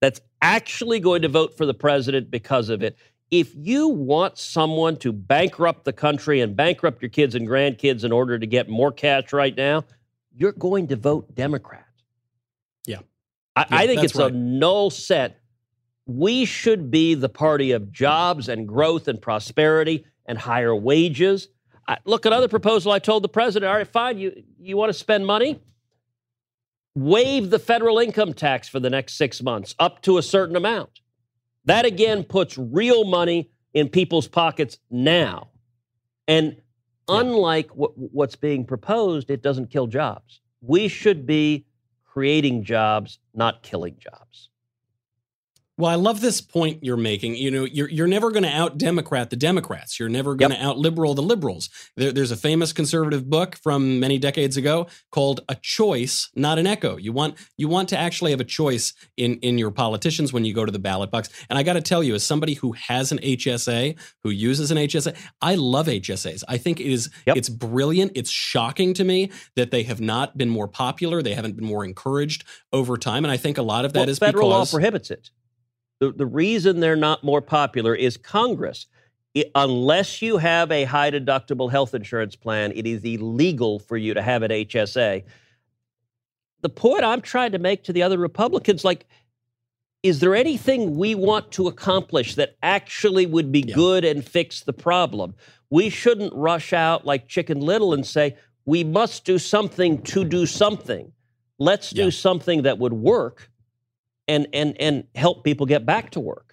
that's 0.00 0.20
actually 0.40 1.00
going 1.00 1.22
to 1.22 1.28
vote 1.28 1.56
for 1.56 1.66
the 1.66 1.74
president 1.74 2.30
because 2.30 2.68
of 2.68 2.82
it. 2.82 2.96
If 3.30 3.54
you 3.54 3.88
want 3.88 4.38
someone 4.38 4.96
to 4.98 5.12
bankrupt 5.12 5.84
the 5.84 5.92
country 5.92 6.40
and 6.40 6.56
bankrupt 6.56 7.02
your 7.02 7.10
kids 7.10 7.34
and 7.34 7.46
grandkids 7.46 8.04
in 8.04 8.12
order 8.12 8.38
to 8.38 8.46
get 8.46 8.68
more 8.68 8.90
cash 8.90 9.32
right 9.32 9.54
now, 9.56 9.84
you're 10.34 10.52
going 10.52 10.88
to 10.88 10.96
vote 10.96 11.34
Democrat. 11.34 11.84
Yeah. 12.86 13.00
I, 13.54 13.66
I 13.70 13.86
think 13.86 14.02
it's 14.02 14.14
right. 14.14 14.32
a 14.32 14.34
null 14.34 14.90
set. 14.90 15.40
We 16.06 16.46
should 16.46 16.90
be 16.90 17.14
the 17.14 17.28
party 17.28 17.72
of 17.72 17.92
jobs 17.92 18.48
and 18.48 18.66
growth 18.66 19.08
and 19.08 19.20
prosperity 19.20 20.06
and 20.24 20.38
higher 20.38 20.74
wages. 20.74 21.48
I, 21.86 21.98
look 22.04 22.24
at 22.24 22.32
other 22.32 22.48
proposal. 22.48 22.92
I 22.92 22.98
told 22.98 23.24
the 23.24 23.28
president, 23.28 23.68
all 23.68 23.76
right, 23.76 23.86
fine, 23.86 24.18
you, 24.18 24.42
you 24.58 24.76
want 24.76 24.90
to 24.90 24.98
spend 24.98 25.26
money? 25.26 25.60
Waive 26.94 27.50
the 27.50 27.58
federal 27.58 27.98
income 27.98 28.32
tax 28.32 28.68
for 28.68 28.80
the 28.80 28.90
next 28.90 29.14
six 29.14 29.42
months 29.42 29.74
up 29.78 30.00
to 30.02 30.16
a 30.18 30.22
certain 30.22 30.56
amount. 30.56 31.00
That 31.68 31.84
again 31.84 32.24
puts 32.24 32.56
real 32.56 33.04
money 33.04 33.50
in 33.74 33.90
people's 33.90 34.26
pockets 34.26 34.78
now. 34.90 35.48
And 36.26 36.56
unlike 37.08 37.76
what, 37.76 37.92
what's 37.94 38.36
being 38.36 38.64
proposed, 38.64 39.28
it 39.28 39.42
doesn't 39.42 39.70
kill 39.70 39.86
jobs. 39.86 40.40
We 40.62 40.88
should 40.88 41.26
be 41.26 41.66
creating 42.06 42.64
jobs, 42.64 43.18
not 43.34 43.62
killing 43.62 43.98
jobs. 43.98 44.48
Well, 45.78 45.88
I 45.90 45.94
love 45.94 46.20
this 46.20 46.40
point 46.40 46.82
you're 46.82 46.96
making. 46.96 47.36
You 47.36 47.52
know, 47.52 47.64
you're 47.64 47.88
you're 47.88 48.08
never 48.08 48.32
going 48.32 48.42
to 48.42 48.50
out 48.50 48.78
Democrat 48.78 49.30
the 49.30 49.36
Democrats. 49.36 49.98
You're 50.00 50.08
never 50.08 50.34
going 50.34 50.50
to 50.50 50.60
out 50.60 50.76
liberal 50.76 51.14
the 51.14 51.22
liberals. 51.22 51.70
There, 51.96 52.10
there's 52.10 52.32
a 52.32 52.36
famous 52.36 52.72
conservative 52.72 53.30
book 53.30 53.56
from 53.62 54.00
many 54.00 54.18
decades 54.18 54.56
ago 54.56 54.88
called 55.12 55.40
"A 55.48 55.54
Choice, 55.54 56.30
Not 56.34 56.58
an 56.58 56.66
Echo." 56.66 56.96
You 56.96 57.12
want 57.12 57.36
you 57.56 57.68
want 57.68 57.88
to 57.90 57.96
actually 57.96 58.32
have 58.32 58.40
a 58.40 58.44
choice 58.44 58.92
in 59.16 59.36
in 59.36 59.56
your 59.56 59.70
politicians 59.70 60.32
when 60.32 60.44
you 60.44 60.52
go 60.52 60.64
to 60.64 60.72
the 60.72 60.80
ballot 60.80 61.12
box. 61.12 61.28
And 61.48 61.56
I 61.56 61.62
got 61.62 61.74
to 61.74 61.80
tell 61.80 62.02
you, 62.02 62.14
as 62.16 62.24
somebody 62.24 62.54
who 62.54 62.72
has 62.72 63.12
an 63.12 63.18
HSA, 63.18 63.96
who 64.24 64.30
uses 64.30 64.72
an 64.72 64.78
HSA, 64.78 65.16
I 65.40 65.54
love 65.54 65.86
HSAs. 65.86 66.42
I 66.48 66.58
think 66.58 66.80
it 66.80 66.86
is 66.86 67.08
Yep. 67.26 67.36
it's 67.36 67.48
brilliant. 67.48 68.12
It's 68.16 68.30
shocking 68.30 68.94
to 68.94 69.04
me 69.04 69.30
that 69.54 69.70
they 69.70 69.84
have 69.84 70.00
not 70.00 70.36
been 70.36 70.48
more 70.50 70.66
popular. 70.66 71.22
They 71.22 71.34
haven't 71.34 71.54
been 71.56 71.64
more 71.66 71.84
encouraged 71.84 72.44
over 72.72 72.96
time. 72.96 73.24
And 73.24 73.30
I 73.30 73.36
think 73.36 73.58
a 73.58 73.62
lot 73.62 73.84
of 73.84 73.92
that 73.92 74.00
Well, 74.00 74.08
is 74.08 74.18
federal 74.18 74.48
law 74.48 74.64
prohibits 74.66 75.10
it. 75.10 75.30
The, 76.00 76.12
the 76.12 76.26
reason 76.26 76.80
they're 76.80 76.96
not 76.96 77.24
more 77.24 77.42
popular 77.42 77.94
is 77.94 78.16
Congress. 78.16 78.86
It- 79.34 79.50
unless 79.54 80.22
you 80.22 80.38
have 80.38 80.70
a 80.70 80.84
high 80.84 81.10
deductible 81.10 81.70
health 81.70 81.94
insurance 81.94 82.36
plan, 82.36 82.72
it 82.74 82.86
is 82.86 83.02
illegal 83.04 83.78
for 83.78 83.96
you 83.96 84.14
to 84.14 84.22
have 84.22 84.42
an 84.42 84.50
HSA. 84.50 85.24
The 86.60 86.68
point 86.68 87.04
I'm 87.04 87.20
trying 87.20 87.52
to 87.52 87.58
make 87.58 87.84
to 87.84 87.92
the 87.92 88.02
other 88.02 88.18
Republicans, 88.18 88.84
like, 88.84 89.06
is 90.02 90.20
there 90.20 90.34
anything 90.34 90.96
we 90.96 91.14
want 91.14 91.50
to 91.52 91.66
accomplish 91.66 92.36
that 92.36 92.56
actually 92.62 93.26
would 93.26 93.50
be 93.50 93.64
Yeah. 93.66 93.74
good 93.74 94.04
and 94.04 94.24
fix 94.24 94.60
the 94.62 94.72
problem? 94.72 95.34
We 95.70 95.90
shouldn't 95.90 96.32
rush 96.34 96.72
out 96.72 97.04
like 97.04 97.28
Chicken 97.28 97.60
Little 97.60 97.92
and 97.92 98.06
say, 98.06 98.36
we 98.64 98.84
must 98.84 99.24
do 99.24 99.38
something 99.38 100.00
to 100.02 100.24
do 100.24 100.46
something. 100.46 101.12
Let's 101.58 101.90
do 101.90 102.04
Yeah. 102.04 102.10
something 102.10 102.62
that 102.62 102.78
would 102.78 102.92
work 102.92 103.50
and 104.28 104.46
and 104.52 104.80
and 104.80 105.04
help 105.14 105.44
people 105.44 105.66
get 105.66 105.86
back 105.86 106.10
to 106.10 106.20
work. 106.20 106.48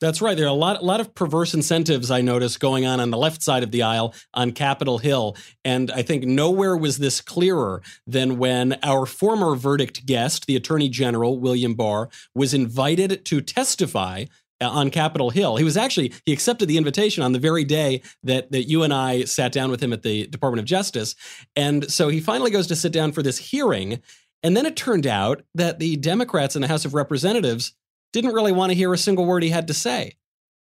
That's 0.00 0.20
right. 0.20 0.36
There 0.36 0.44
are 0.44 0.50
a 0.50 0.52
lot, 0.52 0.82
a 0.82 0.84
lot 0.84 1.00
of 1.00 1.14
perverse 1.14 1.54
incentives 1.54 2.10
I 2.10 2.20
noticed 2.20 2.60
going 2.60 2.84
on 2.84 3.00
on 3.00 3.10
the 3.10 3.16
left 3.16 3.42
side 3.42 3.62
of 3.62 3.70
the 3.70 3.82
aisle 3.82 4.12
on 4.34 4.52
Capitol 4.52 4.98
Hill. 4.98 5.34
And 5.64 5.90
I 5.90 6.02
think 6.02 6.24
nowhere 6.24 6.76
was 6.76 6.98
this 6.98 7.22
clearer 7.22 7.80
than 8.06 8.36
when 8.36 8.76
our 8.82 9.06
former 9.06 9.54
verdict 9.54 10.04
guest, 10.04 10.46
the 10.46 10.56
Attorney 10.56 10.90
General, 10.90 11.38
William 11.38 11.74
Barr, 11.74 12.10
was 12.34 12.52
invited 12.52 13.24
to 13.24 13.40
testify 13.40 14.24
uh, 14.60 14.68
on 14.68 14.90
Capitol 14.90 15.30
Hill. 15.30 15.56
He 15.56 15.64
was 15.64 15.76
actually, 15.76 16.12
he 16.26 16.32
accepted 16.32 16.68
the 16.68 16.76
invitation 16.76 17.22
on 17.22 17.32
the 17.32 17.38
very 17.38 17.64
day 17.64 18.02
that, 18.24 18.52
that 18.52 18.64
you 18.64 18.82
and 18.82 18.92
I 18.92 19.24
sat 19.24 19.52
down 19.52 19.70
with 19.70 19.82
him 19.82 19.92
at 19.92 20.02
the 20.02 20.26
Department 20.26 20.58
of 20.58 20.66
Justice. 20.66 21.14
And 21.56 21.90
so 21.90 22.08
he 22.08 22.20
finally 22.20 22.50
goes 22.50 22.66
to 22.66 22.76
sit 22.76 22.92
down 22.92 23.12
for 23.12 23.22
this 23.22 23.38
hearing. 23.38 24.02
And 24.44 24.54
then 24.54 24.66
it 24.66 24.76
turned 24.76 25.06
out 25.06 25.42
that 25.54 25.78
the 25.78 25.96
Democrats 25.96 26.54
in 26.54 26.60
the 26.60 26.68
House 26.68 26.84
of 26.84 26.92
Representatives 26.92 27.72
didn't 28.12 28.34
really 28.34 28.52
want 28.52 28.70
to 28.70 28.76
hear 28.76 28.92
a 28.92 28.98
single 28.98 29.24
word 29.24 29.42
he 29.42 29.48
had 29.48 29.66
to 29.68 29.74
say. 29.74 30.12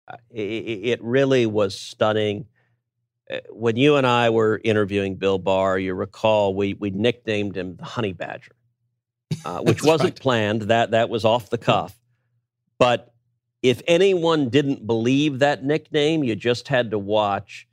Uh, 0.08 0.16
It 0.32 1.04
really 1.04 1.46
was 1.46 1.78
stunning. 1.78 2.46
Uh, 3.30 3.40
When 3.50 3.76
you 3.76 3.98
and 3.98 4.08
I 4.08 4.30
were 4.30 4.60
interviewing 4.64 5.18
Bill 5.18 5.38
Barr, 5.38 5.78
you 5.78 5.94
recall 5.94 6.56
we 6.56 6.74
we 6.74 6.92
nicknamed 6.92 7.58
him 7.58 7.76
the 7.76 7.84
Honey 7.84 8.14
Badger, 8.14 8.56
uh, 9.46 9.60
which 9.64 9.84
wasn't 9.84 10.12
right. 10.12 10.20
planned. 10.20 10.62
That 10.64 10.92
that 10.92 11.10
was 11.10 11.26
off 11.26 11.50
the 11.50 11.58
cuff. 11.58 12.00
But 12.80 13.14
if 13.62 13.82
anyone 13.86 14.50
didn't 14.50 14.88
believe 14.88 15.40
that 15.40 15.64
nickname, 15.64 16.24
you 16.24 16.36
just 16.36 16.70
had 16.70 16.92
to 16.92 17.00
watch 17.00 17.68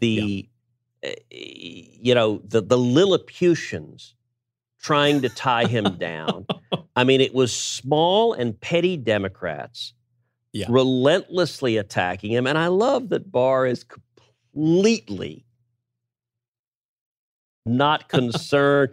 the, 0.00 0.48
uh, 1.04 1.10
you 1.30 2.14
know, 2.14 2.40
the 2.44 2.60
the 2.60 2.78
Lilliputians 2.78 4.13
trying 4.84 5.22
to 5.22 5.30
tie 5.30 5.64
him 5.64 5.96
down. 5.96 6.46
I 6.96 7.04
mean, 7.04 7.22
it 7.22 7.34
was 7.34 7.56
small 7.56 8.34
and 8.34 8.60
petty 8.60 8.98
Democrats 8.98 9.94
Yeah. 10.52 10.66
relentlessly 10.68 11.78
attacking 11.78 12.30
him. 12.30 12.46
And 12.46 12.58
I 12.58 12.66
love 12.66 13.08
that 13.08 13.32
Barr 13.32 13.66
is 13.66 13.82
completely 14.52 15.46
not 17.64 18.08
concerned. 18.10 18.90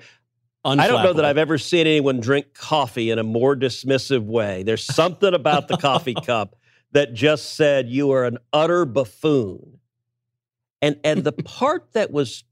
I 0.64 0.88
don't 0.88 1.04
know 1.04 1.14
that 1.14 1.26
I've 1.26 1.38
ever 1.40 1.58
seen 1.58 1.88
anyone 1.88 2.22
drink 2.22 2.54
coffee 2.54 3.10
in 3.10 3.20
a 3.20 3.24
more 3.24 3.56
dismissive 3.56 4.24
way. 4.24 4.64
There's 4.64 4.84
something 4.86 5.34
about 5.34 5.68
the 5.68 5.76
coffee 5.76 6.14
cup 6.26 6.56
that 6.94 7.14
just 7.14 7.56
said 7.56 7.90
you 7.90 8.12
are 8.12 8.24
an 8.26 8.38
utter 8.54 8.86
buffoon. 8.86 9.80
And 10.82 11.00
and 11.04 11.24
the 11.24 11.32
part 11.34 11.92
that 11.94 12.12
was 12.12 12.44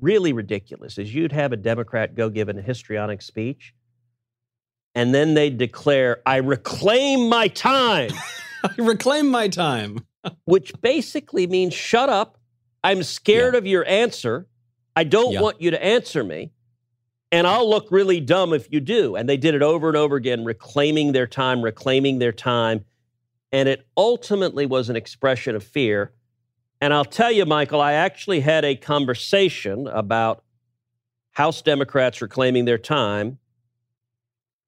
really 0.00 0.32
ridiculous 0.32 0.98
is 0.98 1.14
you'd 1.14 1.32
have 1.32 1.52
a 1.52 1.56
Democrat 1.56 2.14
go 2.14 2.28
give 2.30 2.48
an 2.48 2.56
histrionic 2.62 3.22
speech, 3.22 3.74
and 4.94 5.14
then 5.14 5.34
they'd 5.34 5.58
declare, 5.58 6.22
I 6.26 6.36
reclaim 6.36 7.28
my 7.28 7.48
time, 7.48 8.10
I 8.64 8.74
reclaim 8.78 9.28
my 9.28 9.48
time. 9.48 9.98
which 10.44 10.72
basically 10.80 11.46
means 11.46 11.72
shut 11.72 12.08
up. 12.08 12.36
I'm 12.82 13.04
scared 13.04 13.54
of 13.54 13.64
your 13.64 13.86
answer. 13.86 14.48
I 14.96 15.04
don't 15.04 15.32
Yeah. 15.34 15.40
want 15.40 15.60
you 15.60 15.70
to 15.70 15.80
answer 15.84 16.24
me. 16.24 16.50
And 17.30 17.46
I'll 17.46 17.68
look 17.68 17.88
really 17.92 18.20
dumb 18.20 18.52
if 18.52 18.66
you 18.72 18.80
do. 18.80 19.14
And 19.14 19.28
they 19.28 19.36
did 19.36 19.54
it 19.54 19.62
over 19.62 19.86
and 19.88 19.96
over 19.96 20.16
again, 20.16 20.44
reclaiming 20.44 21.12
their 21.12 21.28
time, 21.28 21.62
reclaiming 21.62 22.18
their 22.18 22.32
time. 22.32 22.84
And 23.52 23.68
it 23.68 23.86
ultimately 23.96 24.66
was 24.66 24.88
an 24.88 24.96
expression 24.96 25.54
of 25.54 25.62
fear. 25.62 26.12
And 26.80 26.92
I'll 26.92 27.04
tell 27.04 27.32
you, 27.32 27.46
Michael, 27.46 27.80
I 27.80 27.94
actually 27.94 28.40
had 28.40 28.64
a 28.64 28.76
conversation 28.76 29.86
about 29.86 30.44
House 31.32 31.62
Democrats 31.62 32.20
reclaiming 32.20 32.64
their 32.64 32.78
time 32.78 33.38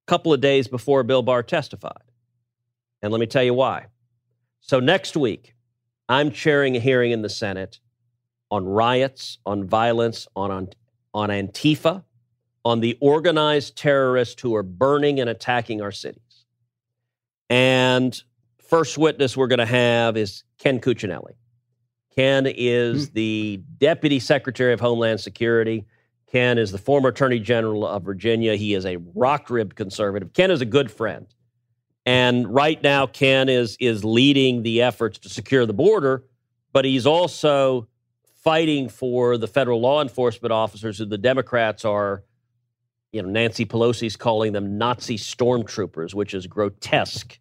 a 0.07 0.09
couple 0.09 0.33
of 0.33 0.41
days 0.41 0.67
before 0.67 1.03
Bill 1.03 1.21
Barr 1.21 1.43
testified. 1.43 2.03
And 3.01 3.11
let 3.11 3.19
me 3.19 3.27
tell 3.27 3.43
you 3.43 3.53
why. 3.53 3.87
So 4.61 4.79
next 4.79 5.15
week, 5.15 5.55
I'm 6.07 6.31
chairing 6.31 6.75
a 6.75 6.79
hearing 6.79 7.11
in 7.11 7.21
the 7.21 7.29
Senate 7.29 7.79
on 8.51 8.65
riots, 8.65 9.37
on 9.45 9.67
violence, 9.67 10.27
on, 10.35 10.51
on, 10.51 10.69
on 11.13 11.29
Antifa, 11.29 12.03
on 12.65 12.79
the 12.79 12.97
organized 12.99 13.77
terrorists 13.77 14.41
who 14.41 14.55
are 14.55 14.63
burning 14.63 15.19
and 15.19 15.29
attacking 15.29 15.81
our 15.81 15.91
cities. 15.91 16.45
And 17.49 18.21
first 18.57 18.97
witness 18.97 19.37
we're 19.37 19.47
going 19.47 19.59
to 19.59 19.65
have 19.65 20.17
is 20.17 20.43
Ken 20.57 20.79
Cuccinelli. 20.79 21.33
Ken 22.15 22.45
is 22.47 23.07
hmm. 23.07 23.13
the 23.13 23.63
Deputy 23.77 24.19
Secretary 24.19 24.73
of 24.73 24.79
Homeland 24.79 25.19
Security. 25.19 25.85
Ken 26.31 26.57
is 26.57 26.71
the 26.71 26.77
former 26.77 27.09
Attorney 27.09 27.39
General 27.39 27.87
of 27.87 28.03
Virginia. 28.03 28.55
He 28.55 28.73
is 28.73 28.85
a 28.85 28.97
rock 29.15 29.49
ribbed 29.49 29.75
conservative. 29.75 30.33
Ken 30.33 30.51
is 30.51 30.61
a 30.61 30.65
good 30.65 30.91
friend. 30.91 31.27
And 32.05 32.51
right 32.53 32.81
now, 32.81 33.07
Ken 33.07 33.49
is, 33.49 33.77
is 33.79 34.03
leading 34.03 34.63
the 34.63 34.81
efforts 34.81 35.19
to 35.19 35.29
secure 35.29 35.65
the 35.65 35.73
border, 35.73 36.23
but 36.71 36.85
he's 36.85 37.05
also 37.05 37.87
fighting 38.43 38.89
for 38.89 39.37
the 39.37 39.47
federal 39.47 39.81
law 39.81 40.01
enforcement 40.01 40.51
officers 40.51 40.97
who 40.97 41.05
the 41.05 41.17
Democrats 41.17 41.83
are, 41.83 42.23
you 43.11 43.21
know, 43.21 43.29
Nancy 43.29 43.65
Pelosi's 43.65 44.15
calling 44.15 44.53
them 44.53 44.77
Nazi 44.77 45.17
stormtroopers, 45.17 46.13
which 46.13 46.33
is 46.33 46.47
grotesque. 46.47 47.37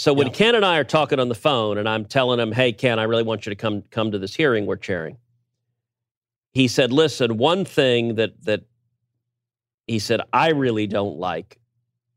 So 0.00 0.14
when 0.14 0.28
Yeah. 0.28 0.32
Ken 0.32 0.54
and 0.54 0.64
I 0.64 0.78
are 0.78 0.84
talking 0.84 1.20
on 1.20 1.28
the 1.28 1.34
phone 1.34 1.76
and 1.76 1.86
I'm 1.86 2.06
telling 2.06 2.40
him, 2.40 2.52
hey, 2.52 2.72
Ken, 2.72 2.98
I 2.98 3.02
really 3.02 3.22
want 3.22 3.44
you 3.44 3.50
to 3.50 3.54
come, 3.54 3.82
come 3.90 4.12
to 4.12 4.18
this 4.18 4.34
hearing 4.34 4.64
we're 4.64 4.76
chairing. 4.76 5.18
He 6.54 6.68
said, 6.68 6.90
listen, 6.90 7.36
one 7.36 7.66
thing 7.66 8.14
that, 8.14 8.42
that 8.44 8.62
he 9.86 9.98
said, 9.98 10.22
I 10.32 10.52
really 10.52 10.86
don't 10.86 11.18
like 11.18 11.58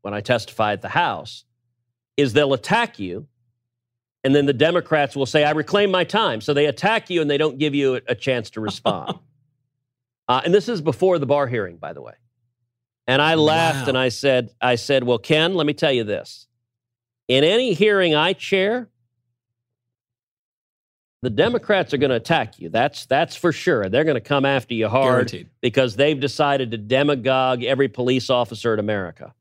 when 0.00 0.14
I 0.14 0.22
testify 0.22 0.72
at 0.72 0.80
the 0.80 0.88
House 0.88 1.44
is 2.16 2.32
they'll 2.32 2.54
attack 2.54 2.98
you. 2.98 3.28
And 4.24 4.34
then 4.34 4.46
the 4.46 4.54
Democrats 4.54 5.14
will 5.14 5.26
say, 5.26 5.44
I 5.44 5.50
reclaim 5.50 5.90
my 5.90 6.04
time. 6.04 6.40
So 6.40 6.54
they 6.54 6.64
attack 6.64 7.10
you 7.10 7.20
and 7.20 7.30
they 7.30 7.36
don't 7.36 7.58
give 7.58 7.74
you 7.74 7.96
a, 7.96 8.00
a 8.08 8.14
chance 8.14 8.48
to 8.52 8.62
respond. 8.62 9.18
uh, 10.28 10.40
and 10.42 10.54
this 10.54 10.70
is 10.70 10.80
before 10.80 11.18
the 11.18 11.26
Barr 11.26 11.48
hearing, 11.48 11.76
by 11.76 11.92
the 11.92 12.00
way. 12.00 12.14
And 13.06 13.20
I 13.20 13.34
laughed 13.34 13.82
Wow. 13.82 13.88
and 13.88 13.98
I 13.98 14.08
said, 14.08 14.54
I 14.58 14.76
said, 14.76 15.04
well, 15.04 15.18
Ken, 15.18 15.52
let 15.54 15.66
me 15.66 15.74
tell 15.74 15.92
you 15.92 16.04
this. 16.04 16.46
In 17.28 17.44
any 17.44 17.72
hearing 17.72 18.14
I 18.14 18.34
chair, 18.34 18.88
the 21.22 21.30
Democrats 21.30 21.94
are 21.94 21.96
going 21.96 22.10
to 22.10 22.16
attack 22.16 22.58
you. 22.60 22.68
That's 22.68 23.06
that's 23.06 23.34
for 23.34 23.50
sure. 23.50 23.88
They're 23.88 24.04
going 24.04 24.16
to 24.16 24.20
come 24.20 24.44
after 24.44 24.74
you 24.74 24.88
hard 24.88 25.28
Guaranteed. 25.28 25.48
because 25.62 25.96
they've 25.96 26.20
decided 26.20 26.70
to 26.72 26.76
demagogue 26.76 27.64
every 27.64 27.88
police 27.88 28.28
officer 28.28 28.74
in 28.74 28.78
America. 28.78 29.34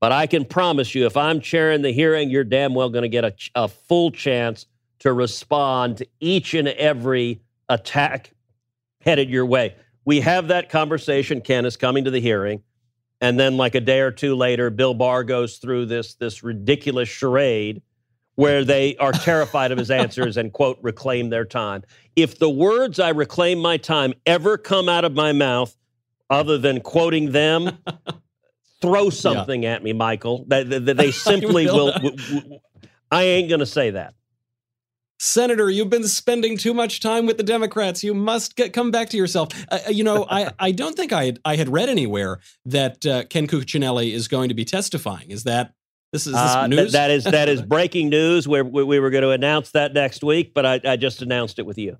But 0.00 0.12
I 0.12 0.26
can 0.26 0.44
promise 0.44 0.94
you, 0.94 1.06
if 1.06 1.16
I'm 1.16 1.40
chairing 1.40 1.82
the 1.82 1.90
hearing, 1.90 2.30
you're 2.30 2.44
damn 2.44 2.74
well 2.74 2.88
going 2.88 3.02
to 3.02 3.08
get 3.08 3.24
a, 3.24 3.34
a 3.54 3.68
full 3.68 4.10
chance 4.12 4.66
to 5.00 5.12
respond 5.12 5.98
to 5.98 6.06
each 6.20 6.54
and 6.54 6.68
every 6.68 7.40
attack 7.68 8.30
headed 9.00 9.28
your 9.28 9.46
way. 9.46 9.74
We 10.04 10.20
have 10.20 10.48
that 10.48 10.68
conversation. 10.68 11.40
Ken 11.40 11.64
is 11.64 11.76
coming 11.76 12.04
to 12.04 12.10
the 12.10 12.20
hearing. 12.20 12.62
And 13.24 13.40
then, 13.40 13.56
like 13.56 13.74
a 13.74 13.80
day 13.80 14.00
or 14.00 14.10
two 14.10 14.34
later, 14.34 14.68
Bill 14.68 14.92
Barr 14.92 15.24
goes 15.24 15.56
through 15.56 15.86
this, 15.86 16.12
this 16.16 16.42
ridiculous 16.42 17.08
charade 17.08 17.80
where 18.34 18.66
they 18.66 18.98
are 18.98 19.12
terrified 19.12 19.72
of 19.72 19.78
his 19.78 19.90
answers 20.02 20.36
and, 20.36 20.52
quote, 20.52 20.78
reclaim 20.82 21.30
their 21.30 21.46
time. 21.46 21.84
If 22.16 22.38
the 22.38 22.50
words 22.50 23.00
I 23.00 23.08
reclaim 23.08 23.60
my 23.60 23.78
time 23.78 24.12
ever 24.26 24.58
come 24.58 24.90
out 24.90 25.06
of 25.06 25.14
my 25.14 25.32
mouth, 25.32 25.74
other 26.28 26.58
than 26.58 26.82
quoting 26.82 27.32
them, 27.32 27.78
throw 28.82 29.08
something 29.08 29.62
yeah. 29.62 29.72
at 29.72 29.82
me, 29.82 29.94
Michael. 29.94 30.44
They, 30.46 30.62
they, 30.78 30.92
they 30.92 31.10
simply 31.10 31.64
will. 31.64 31.94
will. 32.02 32.60
I 33.10 33.22
ain't 33.22 33.48
going 33.48 33.60
to 33.60 33.66
say 33.66 33.88
that. 33.92 34.12
Senator, 35.24 35.70
you've 35.70 35.88
been 35.88 36.06
spending 36.06 36.58
too 36.58 36.74
much 36.74 37.00
time 37.00 37.24
with 37.24 37.38
the 37.38 37.42
Democrats. 37.42 38.04
You 38.04 38.12
must 38.12 38.56
get 38.56 38.74
come 38.74 38.90
back 38.90 39.08
to 39.08 39.16
yourself. 39.16 39.48
Uh, 39.70 39.78
uh 39.86 39.90
you 39.90 40.04
know, 40.04 40.26
I, 40.28 40.52
I 40.58 40.70
don't 40.70 40.94
think 40.94 41.14
I 41.14 41.24
had, 41.24 41.40
I 41.46 41.56
had 41.56 41.70
read 41.70 41.88
anywhere 41.88 42.40
that 42.66 43.06
uh, 43.06 43.24
Ken 43.24 43.46
Cuccinelli 43.46 44.12
is 44.12 44.28
going 44.28 44.50
to 44.50 44.54
be 44.54 44.66
testifying. 44.66 45.30
Is 45.30 45.44
that 45.44 45.72
this 46.12 46.26
is 46.26 46.34
this 46.34 46.42
uh, 46.42 46.66
news? 46.66 46.78
Th- 46.78 46.92
that 46.92 47.10
is 47.10 47.24
that 47.24 47.48
is 47.48 47.62
breaking 47.74 48.10
news. 48.10 48.46
Where 48.46 48.62
we, 48.62 48.84
we, 48.84 49.00
were 49.00 49.08
going 49.08 49.22
to 49.22 49.30
announce 49.30 49.70
that 49.70 49.94
next 49.94 50.22
week, 50.22 50.52
but 50.52 50.66
I, 50.66 50.80
I 50.84 50.96
just 50.96 51.22
announced 51.22 51.58
it 51.58 51.64
with 51.64 51.78
you. 51.78 51.96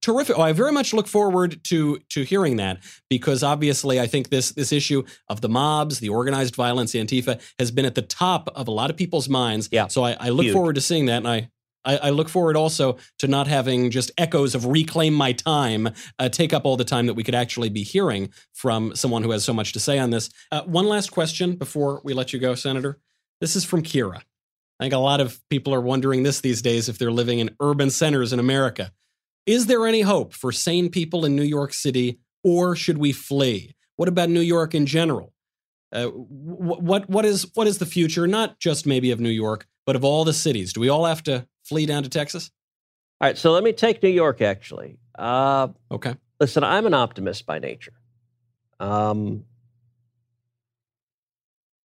Terrific. 0.00 0.38
Oh, 0.38 0.40
I 0.40 0.54
very 0.54 0.72
much 0.72 0.94
look 0.94 1.08
forward 1.08 1.62
to 1.64 1.98
to 2.08 2.22
hearing 2.22 2.56
that 2.56 2.78
because 3.10 3.42
obviously 3.42 4.00
I 4.00 4.06
think 4.06 4.30
this 4.30 4.52
this 4.52 4.72
issue 4.72 5.02
of 5.28 5.42
the 5.42 5.50
mobs, 5.50 6.00
the 6.00 6.08
organized 6.08 6.56
violence, 6.56 6.94
Antifa 6.94 7.38
has 7.58 7.70
been 7.70 7.84
at 7.84 7.96
the 7.96 8.02
top 8.02 8.48
of 8.54 8.66
a 8.66 8.70
lot 8.70 8.88
of 8.88 8.96
people's 8.96 9.28
minds. 9.28 9.68
Yeah. 9.70 9.88
So 9.88 10.04
I, 10.04 10.16
I 10.18 10.30
look 10.30 10.46
Huge. 10.46 10.54
forward 10.54 10.76
to 10.76 10.80
seeing 10.80 11.04
that, 11.04 11.18
and 11.18 11.28
I 11.28 11.50
I, 11.84 11.96
I, 11.96 12.10
look 12.10 12.28
forward 12.28 12.56
also 12.56 12.98
to 13.18 13.26
not 13.26 13.46
having 13.46 13.90
just 13.90 14.10
echoes 14.18 14.54
of 14.54 14.66
reclaim 14.66 15.14
my 15.14 15.32
time 15.32 15.88
uh, 16.18 16.28
take 16.28 16.52
up 16.52 16.64
all 16.64 16.76
the 16.76 16.84
time 16.84 17.06
that 17.06 17.14
we 17.14 17.22
could 17.22 17.34
actually 17.34 17.70
be 17.70 17.82
hearing 17.82 18.30
from 18.52 18.94
someone 18.94 19.22
who 19.22 19.30
has 19.30 19.44
so 19.44 19.52
much 19.52 19.72
to 19.72 19.80
say 19.80 19.98
on 19.98 20.10
this. 20.10 20.30
Uh, 20.52 20.62
one 20.62 20.86
last 20.86 21.10
question 21.10 21.56
before 21.56 22.00
we 22.04 22.12
let 22.12 22.32
you 22.32 22.38
go, 22.38 22.54
Senator. 22.54 22.98
This 23.40 23.56
is 23.56 23.64
from 23.64 23.82
Kira. 23.82 24.22
I 24.78 24.84
think 24.84 24.94
a 24.94 24.98
lot 24.98 25.20
of 25.20 25.40
people 25.48 25.74
are 25.74 25.80
wondering 25.80 26.22
this 26.22 26.40
these 26.40 26.62
days 26.62 26.88
if 26.88 26.98
they're 26.98 27.12
living 27.12 27.38
in 27.38 27.56
urban 27.60 27.90
centers 27.90 28.32
in 28.32 28.38
America. 28.38 28.92
Is 29.46 29.66
there 29.66 29.86
any 29.86 30.02
hope 30.02 30.32
for 30.32 30.52
sane 30.52 30.90
people 30.90 31.24
in 31.24 31.36
New 31.36 31.42
York 31.42 31.72
City, 31.72 32.18
or 32.44 32.76
should 32.76 32.98
we 32.98 33.12
flee? 33.12 33.74
What 33.96 34.08
about 34.08 34.30
New 34.30 34.40
York 34.40 34.74
in 34.74 34.86
general? 34.86 35.34
Uh, 35.92 36.06
what 36.06 37.08
what 37.08 37.24
is 37.24 37.46
what 37.54 37.66
is 37.66 37.78
the 37.78 37.86
future? 37.86 38.26
Not 38.26 38.58
just 38.58 38.86
maybe 38.86 39.10
of 39.10 39.20
New 39.20 39.30
York, 39.30 39.66
but 39.86 39.96
of 39.96 40.04
all 40.04 40.24
the 40.24 40.32
cities. 40.32 40.72
Do 40.72 40.80
we 40.80 40.88
all 40.88 41.04
have 41.04 41.22
to 41.24 41.46
flee 41.70 41.86
down 41.86 42.02
to 42.02 42.08
Texas? 42.08 42.50
All 43.20 43.28
right, 43.28 43.38
so 43.38 43.52
let 43.52 43.62
me 43.62 43.72
take 43.72 44.02
New 44.02 44.08
York 44.08 44.42
actually. 44.42 44.98
Uh, 45.16 45.68
okay. 45.90 46.16
Listen, 46.40 46.64
I'm 46.64 46.84
an 46.86 46.94
optimist 46.94 47.46
by 47.46 47.60
nature. 47.60 47.92
Um, 48.80 49.44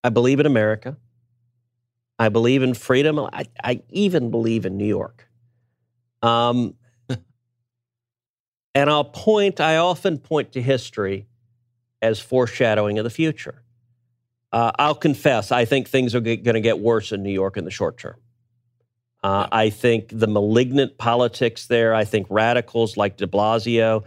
I 0.03 0.09
believe 0.09 0.39
in 0.39 0.45
America. 0.45 0.95
I 2.17 2.29
believe 2.29 2.63
in 2.63 2.73
freedom. 2.73 3.19
I, 3.19 3.45
I 3.61 3.81
even 3.89 4.31
believe 4.31 4.65
in 4.65 4.77
New 4.77 4.85
York. 4.85 5.27
Um, 6.21 6.75
and 8.75 8.89
I'll 8.89 9.03
point, 9.03 9.59
I 9.59 9.77
often 9.77 10.19
point 10.19 10.53
to 10.53 10.61
history 10.61 11.27
as 12.01 12.19
foreshadowing 12.19 12.99
of 12.99 13.03
the 13.03 13.09
future. 13.09 13.63
Uh, 14.53 14.71
I'll 14.77 14.95
confess, 14.95 15.51
I 15.51 15.65
think 15.65 15.89
things 15.89 16.15
are 16.15 16.21
going 16.21 16.43
to 16.43 16.61
get 16.61 16.79
worse 16.79 17.11
in 17.11 17.23
New 17.23 17.31
York 17.31 17.57
in 17.57 17.65
the 17.65 17.71
short 17.71 17.97
term. 17.97 18.17
Uh, 19.23 19.47
I 19.51 19.69
think 19.69 20.09
the 20.11 20.27
malignant 20.27 20.97
politics 20.97 21.67
there, 21.67 21.95
I 21.95 22.03
think 22.03 22.27
radicals 22.29 22.97
like 22.97 23.15
de 23.15 23.25
Blasio, 23.25 24.03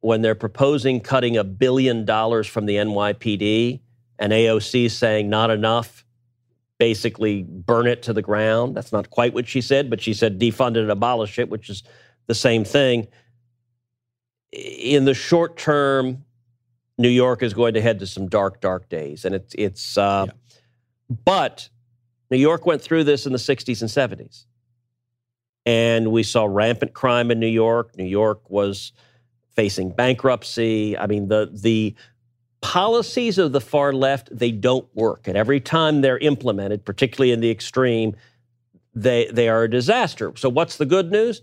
when 0.00 0.20
they're 0.20 0.34
proposing 0.34 1.00
cutting 1.00 1.38
a 1.38 1.44
billion 1.44 2.04
dollars 2.04 2.46
from 2.46 2.66
the 2.66 2.76
NYPD 2.76 3.80
and 4.18 4.32
AOC 4.32 4.90
saying 4.90 5.30
not 5.30 5.50
enough, 5.50 6.04
basically 6.78 7.44
burn 7.44 7.86
it 7.86 8.02
to 8.02 8.12
the 8.12 8.20
ground. 8.20 8.76
That's 8.76 8.92
not 8.92 9.08
quite 9.08 9.32
what 9.32 9.48
she 9.48 9.60
said, 9.60 9.88
but 9.88 10.02
she 10.02 10.12
said 10.12 10.38
defund 10.38 10.76
it 10.76 10.82
and 10.82 10.90
abolish 10.90 11.38
it, 11.38 11.48
which 11.48 11.70
is 11.70 11.82
the 12.26 12.34
same 12.34 12.64
thing. 12.64 13.08
In 14.52 15.06
the 15.06 15.14
short 15.14 15.56
term, 15.56 16.24
New 16.98 17.08
York 17.08 17.42
is 17.42 17.54
going 17.54 17.74
to 17.74 17.80
head 17.80 18.00
to 18.00 18.06
some 18.06 18.28
dark, 18.28 18.60
dark 18.60 18.88
days. 18.90 19.24
And 19.24 19.34
it's, 19.34 19.54
it's, 19.56 19.96
uh, 19.96 20.26
yeah. 20.26 21.14
but 21.24 21.68
New 22.32 22.38
York 22.38 22.64
went 22.64 22.80
through 22.80 23.04
this 23.04 23.26
in 23.26 23.32
the 23.32 23.38
60s 23.38 23.82
and 23.82 23.90
70s. 23.90 24.46
And 25.66 26.10
we 26.10 26.22
saw 26.22 26.46
rampant 26.46 26.94
crime 26.94 27.30
in 27.30 27.38
New 27.38 27.46
York. 27.46 27.96
New 27.98 28.06
York 28.06 28.48
was 28.50 28.92
facing 29.54 29.90
bankruptcy. 29.90 30.96
I 30.96 31.06
mean, 31.06 31.28
the 31.28 31.50
the 31.52 31.94
policies 32.62 33.36
of 33.36 33.52
the 33.52 33.60
far 33.60 33.92
left, 33.92 34.30
they 34.36 34.50
don't 34.50 34.88
work. 34.94 35.28
And 35.28 35.36
every 35.36 35.60
time 35.60 36.00
they're 36.00 36.18
implemented, 36.18 36.86
particularly 36.86 37.32
in 37.32 37.40
the 37.40 37.50
extreme, 37.50 38.16
they 38.94 39.30
they 39.30 39.50
are 39.50 39.64
a 39.64 39.70
disaster. 39.70 40.32
So 40.36 40.48
what's 40.48 40.78
the 40.78 40.86
good 40.86 41.12
news? 41.12 41.42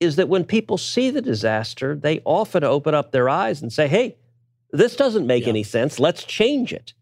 Is 0.00 0.16
that 0.16 0.30
when 0.30 0.44
people 0.44 0.78
see 0.78 1.10
the 1.10 1.20
disaster, 1.20 1.94
they 1.94 2.22
often 2.24 2.64
open 2.64 2.94
up 2.94 3.12
their 3.12 3.28
eyes 3.28 3.60
and 3.60 3.70
say, 3.70 3.86
hey, 3.86 4.16
this 4.70 4.96
doesn't 4.96 5.26
make 5.26 5.42
yeah. 5.42 5.50
any 5.50 5.62
sense. 5.62 6.00
Let's 6.00 6.24
change 6.24 6.72
it. 6.72 6.94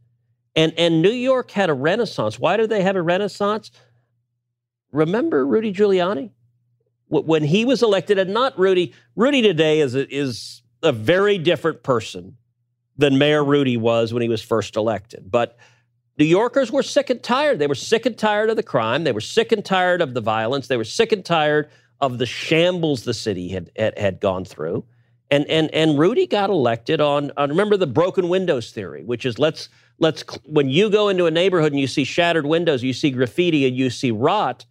And, 0.56 0.72
and 0.78 1.02
New 1.02 1.10
York 1.10 1.50
had 1.50 1.68
a 1.68 1.74
renaissance. 1.74 2.38
Why 2.38 2.56
did 2.56 2.70
they 2.70 2.82
have 2.82 2.96
a 2.96 3.02
renaissance? 3.02 3.70
Remember 4.90 5.46
Rudy 5.46 5.72
Giuliani? 5.72 6.30
When 7.08 7.44
he 7.44 7.64
was 7.64 7.84
elected, 7.84 8.18
and 8.18 8.34
not 8.34 8.58
Rudy, 8.58 8.92
Rudy 9.14 9.40
today 9.40 9.78
is 9.80 9.94
a, 9.94 10.12
is 10.12 10.62
a 10.82 10.90
very 10.90 11.38
different 11.38 11.84
person 11.84 12.36
than 12.96 13.18
Mayor 13.18 13.44
Rudy 13.44 13.76
was 13.76 14.12
when 14.12 14.22
he 14.22 14.28
was 14.28 14.42
first 14.42 14.74
elected. 14.74 15.30
But 15.30 15.56
New 16.18 16.24
Yorkers 16.24 16.72
were 16.72 16.82
sick 16.82 17.10
and 17.10 17.22
tired. 17.22 17.58
They 17.58 17.66
were 17.66 17.74
sick 17.74 18.06
and 18.06 18.16
tired 18.16 18.50
of 18.50 18.56
the 18.56 18.62
crime. 18.62 19.04
They 19.04 19.12
were 19.12 19.20
sick 19.20 19.52
and 19.52 19.64
tired 19.64 20.00
of 20.00 20.14
the 20.14 20.20
violence. 20.20 20.66
They 20.66 20.78
were 20.78 20.84
sick 20.84 21.12
and 21.12 21.24
tired 21.24 21.68
of 22.00 22.18
the 22.18 22.26
shambles 22.26 23.04
the 23.04 23.14
city 23.14 23.48
had, 23.48 23.70
had, 23.76 23.98
had 23.98 24.20
gone 24.20 24.44
through. 24.44 24.84
And, 25.30 25.44
and, 25.46 25.72
and 25.74 25.98
Rudy 25.98 26.26
got 26.26 26.50
elected 26.50 27.00
on, 27.00 27.32
on, 27.36 27.50
remember 27.50 27.76
the 27.76 27.86
broken 27.86 28.28
windows 28.28 28.70
theory, 28.70 29.04
which 29.04 29.26
is 29.26 29.38
let's, 29.38 29.68
let's, 29.98 30.22
when 30.44 30.68
you 30.68 30.90
go 30.90 31.08
into 31.08 31.26
a 31.26 31.30
neighborhood 31.30 31.72
and 31.72 31.80
you 31.80 31.86
see 31.86 32.04
shattered 32.04 32.46
windows, 32.46 32.82
you 32.82 32.92
see 32.92 33.10
graffiti 33.10 33.66
and 33.66 33.76
you 33.76 33.90
see 33.90 34.10
rot, 34.10 34.66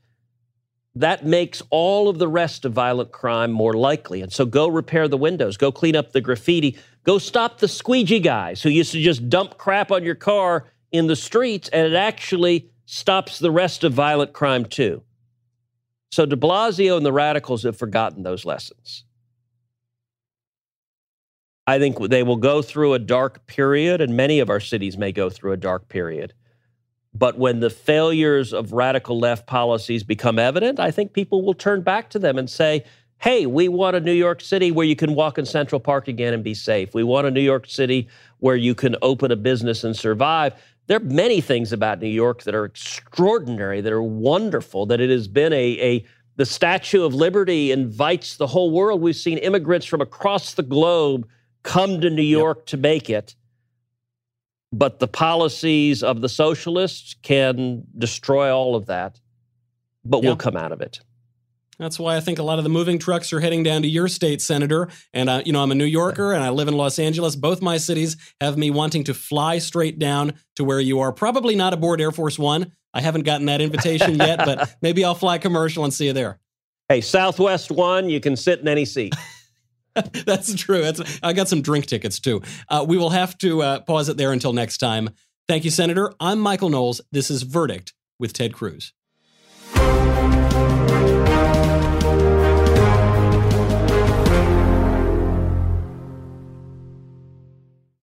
that 0.96 1.26
makes 1.26 1.62
all 1.70 2.08
of 2.08 2.20
the 2.20 2.28
rest 2.28 2.64
of 2.64 2.74
violent 2.74 3.12
crime 3.12 3.52
more 3.52 3.74
likely. 3.74 4.22
And 4.22 4.32
so 4.32 4.46
go 4.46 4.68
repair 4.68 5.08
the 5.08 5.18
windows, 5.18 5.58
go 5.58 5.72
clean 5.72 5.96
up 5.96 6.12
the 6.12 6.22
graffiti, 6.22 6.78
go 7.04 7.18
stop 7.18 7.60
the 7.60 7.68
squeegee 7.68 8.20
guys 8.20 8.62
who 8.62 8.70
used 8.70 8.92
to 8.94 9.02
just 9.02 9.30
dump 9.30 9.58
crap 9.58 9.92
on 9.92 10.04
your 10.04 10.16
car 10.16 10.68
in 10.92 11.08
the 11.08 11.16
streets, 11.16 11.68
and 11.70 11.86
it 11.86 11.96
actually 11.96 12.70
stops 12.86 13.40
the 13.40 13.52
rest 13.52 13.84
of 13.84 13.94
violent 13.94 14.32
crime 14.32 14.64
too. 14.64 15.04
So 16.12 16.26
de 16.26 16.38
Blasio 16.38 16.96
and 16.96 17.06
the 17.06 17.12
radicals 17.12 17.64
have 17.64 17.78
forgotten 17.78 18.24
those 18.24 18.46
lessons. 18.46 19.05
I 21.68 21.80
think 21.80 21.98
they 22.10 22.24
will 22.24 22.36
go 22.38 22.62
through 22.62 22.94
a 22.94 23.00
dark 23.00 23.48
period, 23.48 24.00
and 24.00 24.16
many 24.16 24.40
of 24.40 24.50
our 24.50 24.60
cities 24.60 24.98
may 24.98 25.12
go 25.12 25.30
through 25.30 25.54
a 25.54 25.58
dark 25.58 25.90
period. 25.90 26.34
But 27.14 27.40
when 27.40 27.60
the 27.60 27.70
failures 27.70 28.54
of 28.54 28.74
radical 28.74 29.18
left 29.18 29.48
policies 29.48 30.04
become 30.04 30.38
evident, 30.38 30.80
I 30.80 30.92
think 30.92 31.14
people 31.14 31.44
will 31.44 31.54
turn 31.54 31.82
back 31.82 32.10
to 32.12 32.20
them 32.20 32.38
and 32.38 32.50
say, 32.50 32.84
hey, 33.20 33.46
we 33.46 33.68
want 33.68 33.96
a 33.96 34.00
New 34.02 34.14
York 34.14 34.42
City 34.42 34.72
where 34.72 34.86
you 34.86 34.96
can 34.96 35.16
walk 35.16 35.38
in 35.38 35.46
Central 35.46 35.80
Park 35.80 36.08
again 36.08 36.34
and 36.34 36.44
be 36.44 36.54
safe. 36.54 36.94
We 36.94 37.04
want 37.04 37.26
a 37.26 37.32
New 37.32 37.42
York 37.42 37.68
City 37.68 38.10
where 38.40 38.58
you 38.58 38.76
can 38.76 38.96
open 39.02 39.32
a 39.32 39.36
business 39.36 39.84
and 39.84 39.96
survive. 39.96 40.54
There 40.88 40.98
are 40.98 41.04
many 41.04 41.42
things 41.42 41.74
about 41.74 42.00
New 42.00 42.10
York 42.10 42.44
that 42.44 42.54
are 42.54 42.66
extraordinary, 42.66 43.82
that 43.82 43.94
are 43.94 44.04
wonderful, 44.04 44.86
that 44.88 45.02
it 45.02 45.10
has 45.10 45.28
been 45.28 45.54
a, 45.54 45.80
a 45.80 46.06
the 46.36 46.46
Statue 46.46 47.04
of 47.04 47.16
Liberty 47.16 47.72
invites 47.72 48.36
the 48.36 48.46
whole 48.46 48.70
world. 48.72 49.02
We've 49.02 49.16
seen 49.16 49.38
immigrants 49.38 49.86
from 49.86 50.02
across 50.02 50.54
the 50.54 50.64
globe 50.64 51.28
come 51.66 52.00
to 52.00 52.10
New 52.10 52.22
York 52.22 52.60
yep. 52.60 52.66
to 52.68 52.78
make 52.78 53.10
it. 53.10 53.36
But 54.72 55.00
the 55.00 55.08
policies 55.08 56.04
of 56.04 56.22
the 56.22 56.30
socialists 56.30 57.16
can 57.22 57.84
destroy 57.98 58.56
all 58.56 58.76
of 58.76 58.86
that, 58.86 59.20
but 60.04 60.18
yep. 60.18 60.24
we'll 60.24 60.38
come 60.38 60.56
out 60.56 60.72
of 60.72 60.82
it. 60.82 61.00
That's 61.80 62.00
why 62.00 62.16
I 62.16 62.22
think 62.22 62.40
a 62.40 62.44
lot 62.44 62.58
of 62.58 62.64
the 62.64 62.70
moving 62.70 63.00
trucks 63.00 63.34
are 63.34 63.42
heading 63.42 63.64
down 63.64 63.82
to 63.82 63.88
your 63.88 64.08
state, 64.08 64.42
Senator. 64.42 64.88
And, 65.14 65.30
uh, 65.30 65.44
you 65.46 65.52
know, 65.52 65.62
I'm 65.62 65.72
a 65.72 65.76
New 65.76 65.86
Yorker 65.86 66.32
and 66.34 66.42
I 66.42 66.50
live 66.50 66.70
in 66.70 66.78
Los 66.78 67.00
Angeles. 67.00 67.36
Both 67.36 67.62
my 67.62 67.78
cities 67.78 68.16
have 68.40 68.58
me 68.58 68.72
wanting 68.72 69.04
to 69.06 69.14
fly 69.14 69.58
straight 69.58 70.00
down 70.00 70.36
to 70.56 70.64
where 70.64 70.80
you 70.80 71.02
are. 71.02 71.12
Probably 71.12 71.56
not 71.56 71.74
aboard 71.74 72.00
Air 72.00 72.12
Force 72.12 72.40
One. 72.40 72.72
I 72.94 73.02
haven't 73.02 73.24
gotten 73.24 73.48
that 73.48 73.60
invitation 73.60 74.16
yet, 74.16 74.40
but 74.40 74.76
maybe 74.82 75.04
I'll 75.04 75.16
fly 75.16 75.38
commercial 75.38 75.84
and 75.84 75.94
see 75.94 76.06
you 76.06 76.14
there. 76.14 76.40
Hey, 76.88 77.02
Southwest 77.02 77.72
One, 77.72 78.10
you 78.10 78.22
can 78.22 78.38
sit 78.38 78.60
in 78.60 78.70
any 78.70 78.86
seat. 78.86 79.14
That's 80.26 80.54
true. 80.56 80.82
That's, 80.82 81.20
I 81.24 81.34
got 81.34 81.48
some 81.48 81.62
drink 81.62 81.86
tickets 81.86 82.20
too. 82.20 82.42
Uh, 82.70 82.86
we 82.88 82.98
will 82.98 83.12
have 83.12 83.38
to 83.40 83.62
uh, 83.62 83.80
pause 83.82 84.10
it 84.10 84.18
there 84.18 84.32
until 84.32 84.54
next 84.54 84.78
time. 84.78 85.10
Thank 85.48 85.64
you, 85.64 85.72
Senator. 85.72 86.14
I'm 86.20 86.40
Michael 86.40 86.70
Knowles. 86.70 87.02
This 87.12 87.30
is 87.30 87.44
Verdict 87.44 87.94
with 88.20 88.34
Ted 88.34 88.54
Cruz. 88.54 88.94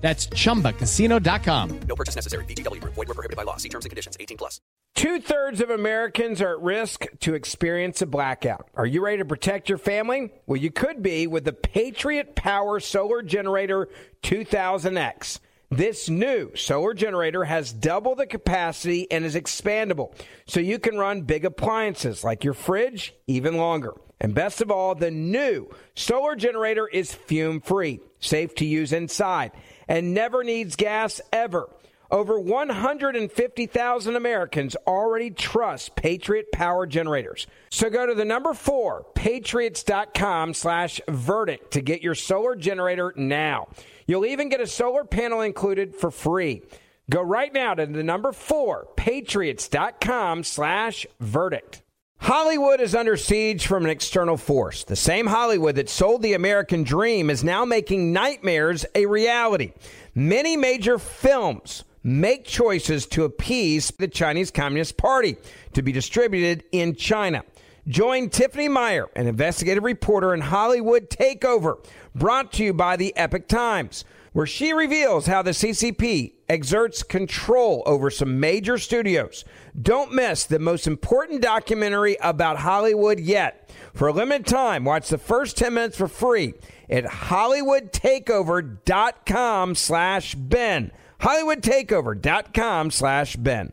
That's 0.00 0.26
chumbacasino.com. 0.28 1.80
No 1.86 1.94
purchase 1.94 2.16
necessary. 2.16 2.44
VGW 2.46 2.80
Group. 2.80 2.94
Void 2.94 3.08
were 3.08 3.14
prohibited 3.14 3.36
by 3.36 3.42
law. 3.42 3.58
See 3.58 3.68
terms 3.68 3.84
and 3.84 3.90
conditions. 3.90 4.16
18 4.18 4.38
plus. 4.38 4.60
Two 4.94 5.20
thirds 5.20 5.60
of 5.60 5.70
Americans 5.70 6.42
are 6.42 6.52
at 6.52 6.60
risk 6.60 7.06
to 7.20 7.34
experience 7.34 8.02
a 8.02 8.06
blackout. 8.06 8.68
Are 8.74 8.86
you 8.86 9.04
ready 9.04 9.18
to 9.18 9.24
protect 9.24 9.68
your 9.68 9.78
family? 9.78 10.32
Well, 10.46 10.56
you 10.56 10.70
could 10.70 11.02
be 11.02 11.26
with 11.26 11.44
the 11.44 11.52
Patriot 11.52 12.34
Power 12.34 12.80
Solar 12.80 13.22
Generator 13.22 13.88
2000X. 14.22 15.38
This 15.70 16.08
new 16.08 16.50
solar 16.56 16.94
generator 16.94 17.44
has 17.44 17.72
double 17.72 18.16
the 18.16 18.26
capacity 18.26 19.08
and 19.08 19.24
is 19.24 19.36
expandable, 19.36 20.12
so 20.44 20.58
you 20.58 20.80
can 20.80 20.98
run 20.98 21.22
big 21.22 21.44
appliances 21.44 22.24
like 22.24 22.42
your 22.42 22.54
fridge 22.54 23.14
even 23.28 23.56
longer. 23.56 23.94
And 24.20 24.34
best 24.34 24.60
of 24.60 24.72
all, 24.72 24.96
the 24.96 25.12
new 25.12 25.70
solar 25.94 26.34
generator 26.34 26.88
is 26.88 27.14
fume 27.14 27.60
free, 27.60 28.00
safe 28.18 28.54
to 28.56 28.66
use 28.66 28.92
inside, 28.92 29.52
and 29.90 30.14
never 30.14 30.44
needs 30.44 30.76
gas 30.76 31.20
ever. 31.32 31.68
Over 32.12 32.40
150,000 32.40 34.16
Americans 34.16 34.76
already 34.86 35.30
trust 35.30 35.94
Patriot 35.96 36.50
Power 36.52 36.86
Generators. 36.86 37.46
So 37.70 37.90
go 37.90 38.06
to 38.06 38.14
the 38.14 38.24
number 38.24 38.54
four, 38.54 39.04
patriots.com 39.14 40.54
slash 40.54 41.00
verdict 41.08 41.72
to 41.72 41.82
get 41.82 42.02
your 42.02 42.14
solar 42.14 42.56
generator 42.56 43.12
now. 43.16 43.68
You'll 44.06 44.26
even 44.26 44.48
get 44.48 44.60
a 44.60 44.66
solar 44.66 45.04
panel 45.04 45.40
included 45.40 45.94
for 45.94 46.10
free. 46.10 46.62
Go 47.10 47.22
right 47.22 47.52
now 47.52 47.74
to 47.74 47.86
the 47.86 48.04
number 48.04 48.32
four, 48.32 48.88
patriots.com 48.96 50.44
slash 50.44 51.06
verdict. 51.18 51.82
Hollywood 52.22 52.82
is 52.82 52.94
under 52.94 53.16
siege 53.16 53.66
from 53.66 53.84
an 53.84 53.90
external 53.90 54.36
force. 54.36 54.84
The 54.84 54.94
same 54.94 55.26
Hollywood 55.26 55.76
that 55.76 55.88
sold 55.88 56.20
the 56.20 56.34
American 56.34 56.82
dream 56.82 57.30
is 57.30 57.42
now 57.42 57.64
making 57.64 58.12
nightmares 58.12 58.84
a 58.94 59.06
reality. 59.06 59.72
Many 60.14 60.54
major 60.54 60.98
films 60.98 61.84
make 62.02 62.44
choices 62.44 63.06
to 63.06 63.24
appease 63.24 63.90
the 63.98 64.06
Chinese 64.06 64.50
Communist 64.50 64.98
Party 64.98 65.38
to 65.72 65.80
be 65.80 65.92
distributed 65.92 66.62
in 66.72 66.94
China. 66.94 67.42
Join 67.88 68.28
Tiffany 68.28 68.68
Meier, 68.68 69.08
an 69.16 69.26
investigative 69.26 69.82
reporter 69.82 70.34
in 70.34 70.42
Hollywood 70.42 71.08
Takeover, 71.08 71.82
brought 72.14 72.52
to 72.52 72.64
you 72.64 72.74
by 72.74 72.96
the 72.96 73.16
Epoch 73.16 73.48
Times, 73.48 74.04
where 74.34 74.46
she 74.46 74.74
reveals 74.74 75.26
how 75.26 75.40
the 75.40 75.52
CCP 75.52 76.34
exerts 76.50 77.02
control 77.04 77.84
over 77.86 78.10
some 78.10 78.40
major 78.40 78.76
studios. 78.76 79.44
Don't 79.80 80.12
miss 80.12 80.44
the 80.44 80.58
most 80.58 80.88
important 80.88 81.42
documentary 81.42 82.16
about 82.20 82.56
Hollywood 82.58 83.20
yet. 83.20 83.70
For 83.94 84.08
a 84.08 84.12
limited 84.12 84.46
time, 84.46 84.84
watch 84.84 85.08
the 85.08 85.16
first 85.16 85.56
10 85.56 85.72
minutes 85.74 85.96
for 85.96 86.08
free 86.08 86.54
at 86.90 87.04
hollywoodtakeover.com 87.04 89.74
slash 89.76 90.34
Ben. 90.34 90.90
hollywoodtakeover.com 91.20 92.90
slash 92.90 93.36
Ben. 93.36 93.72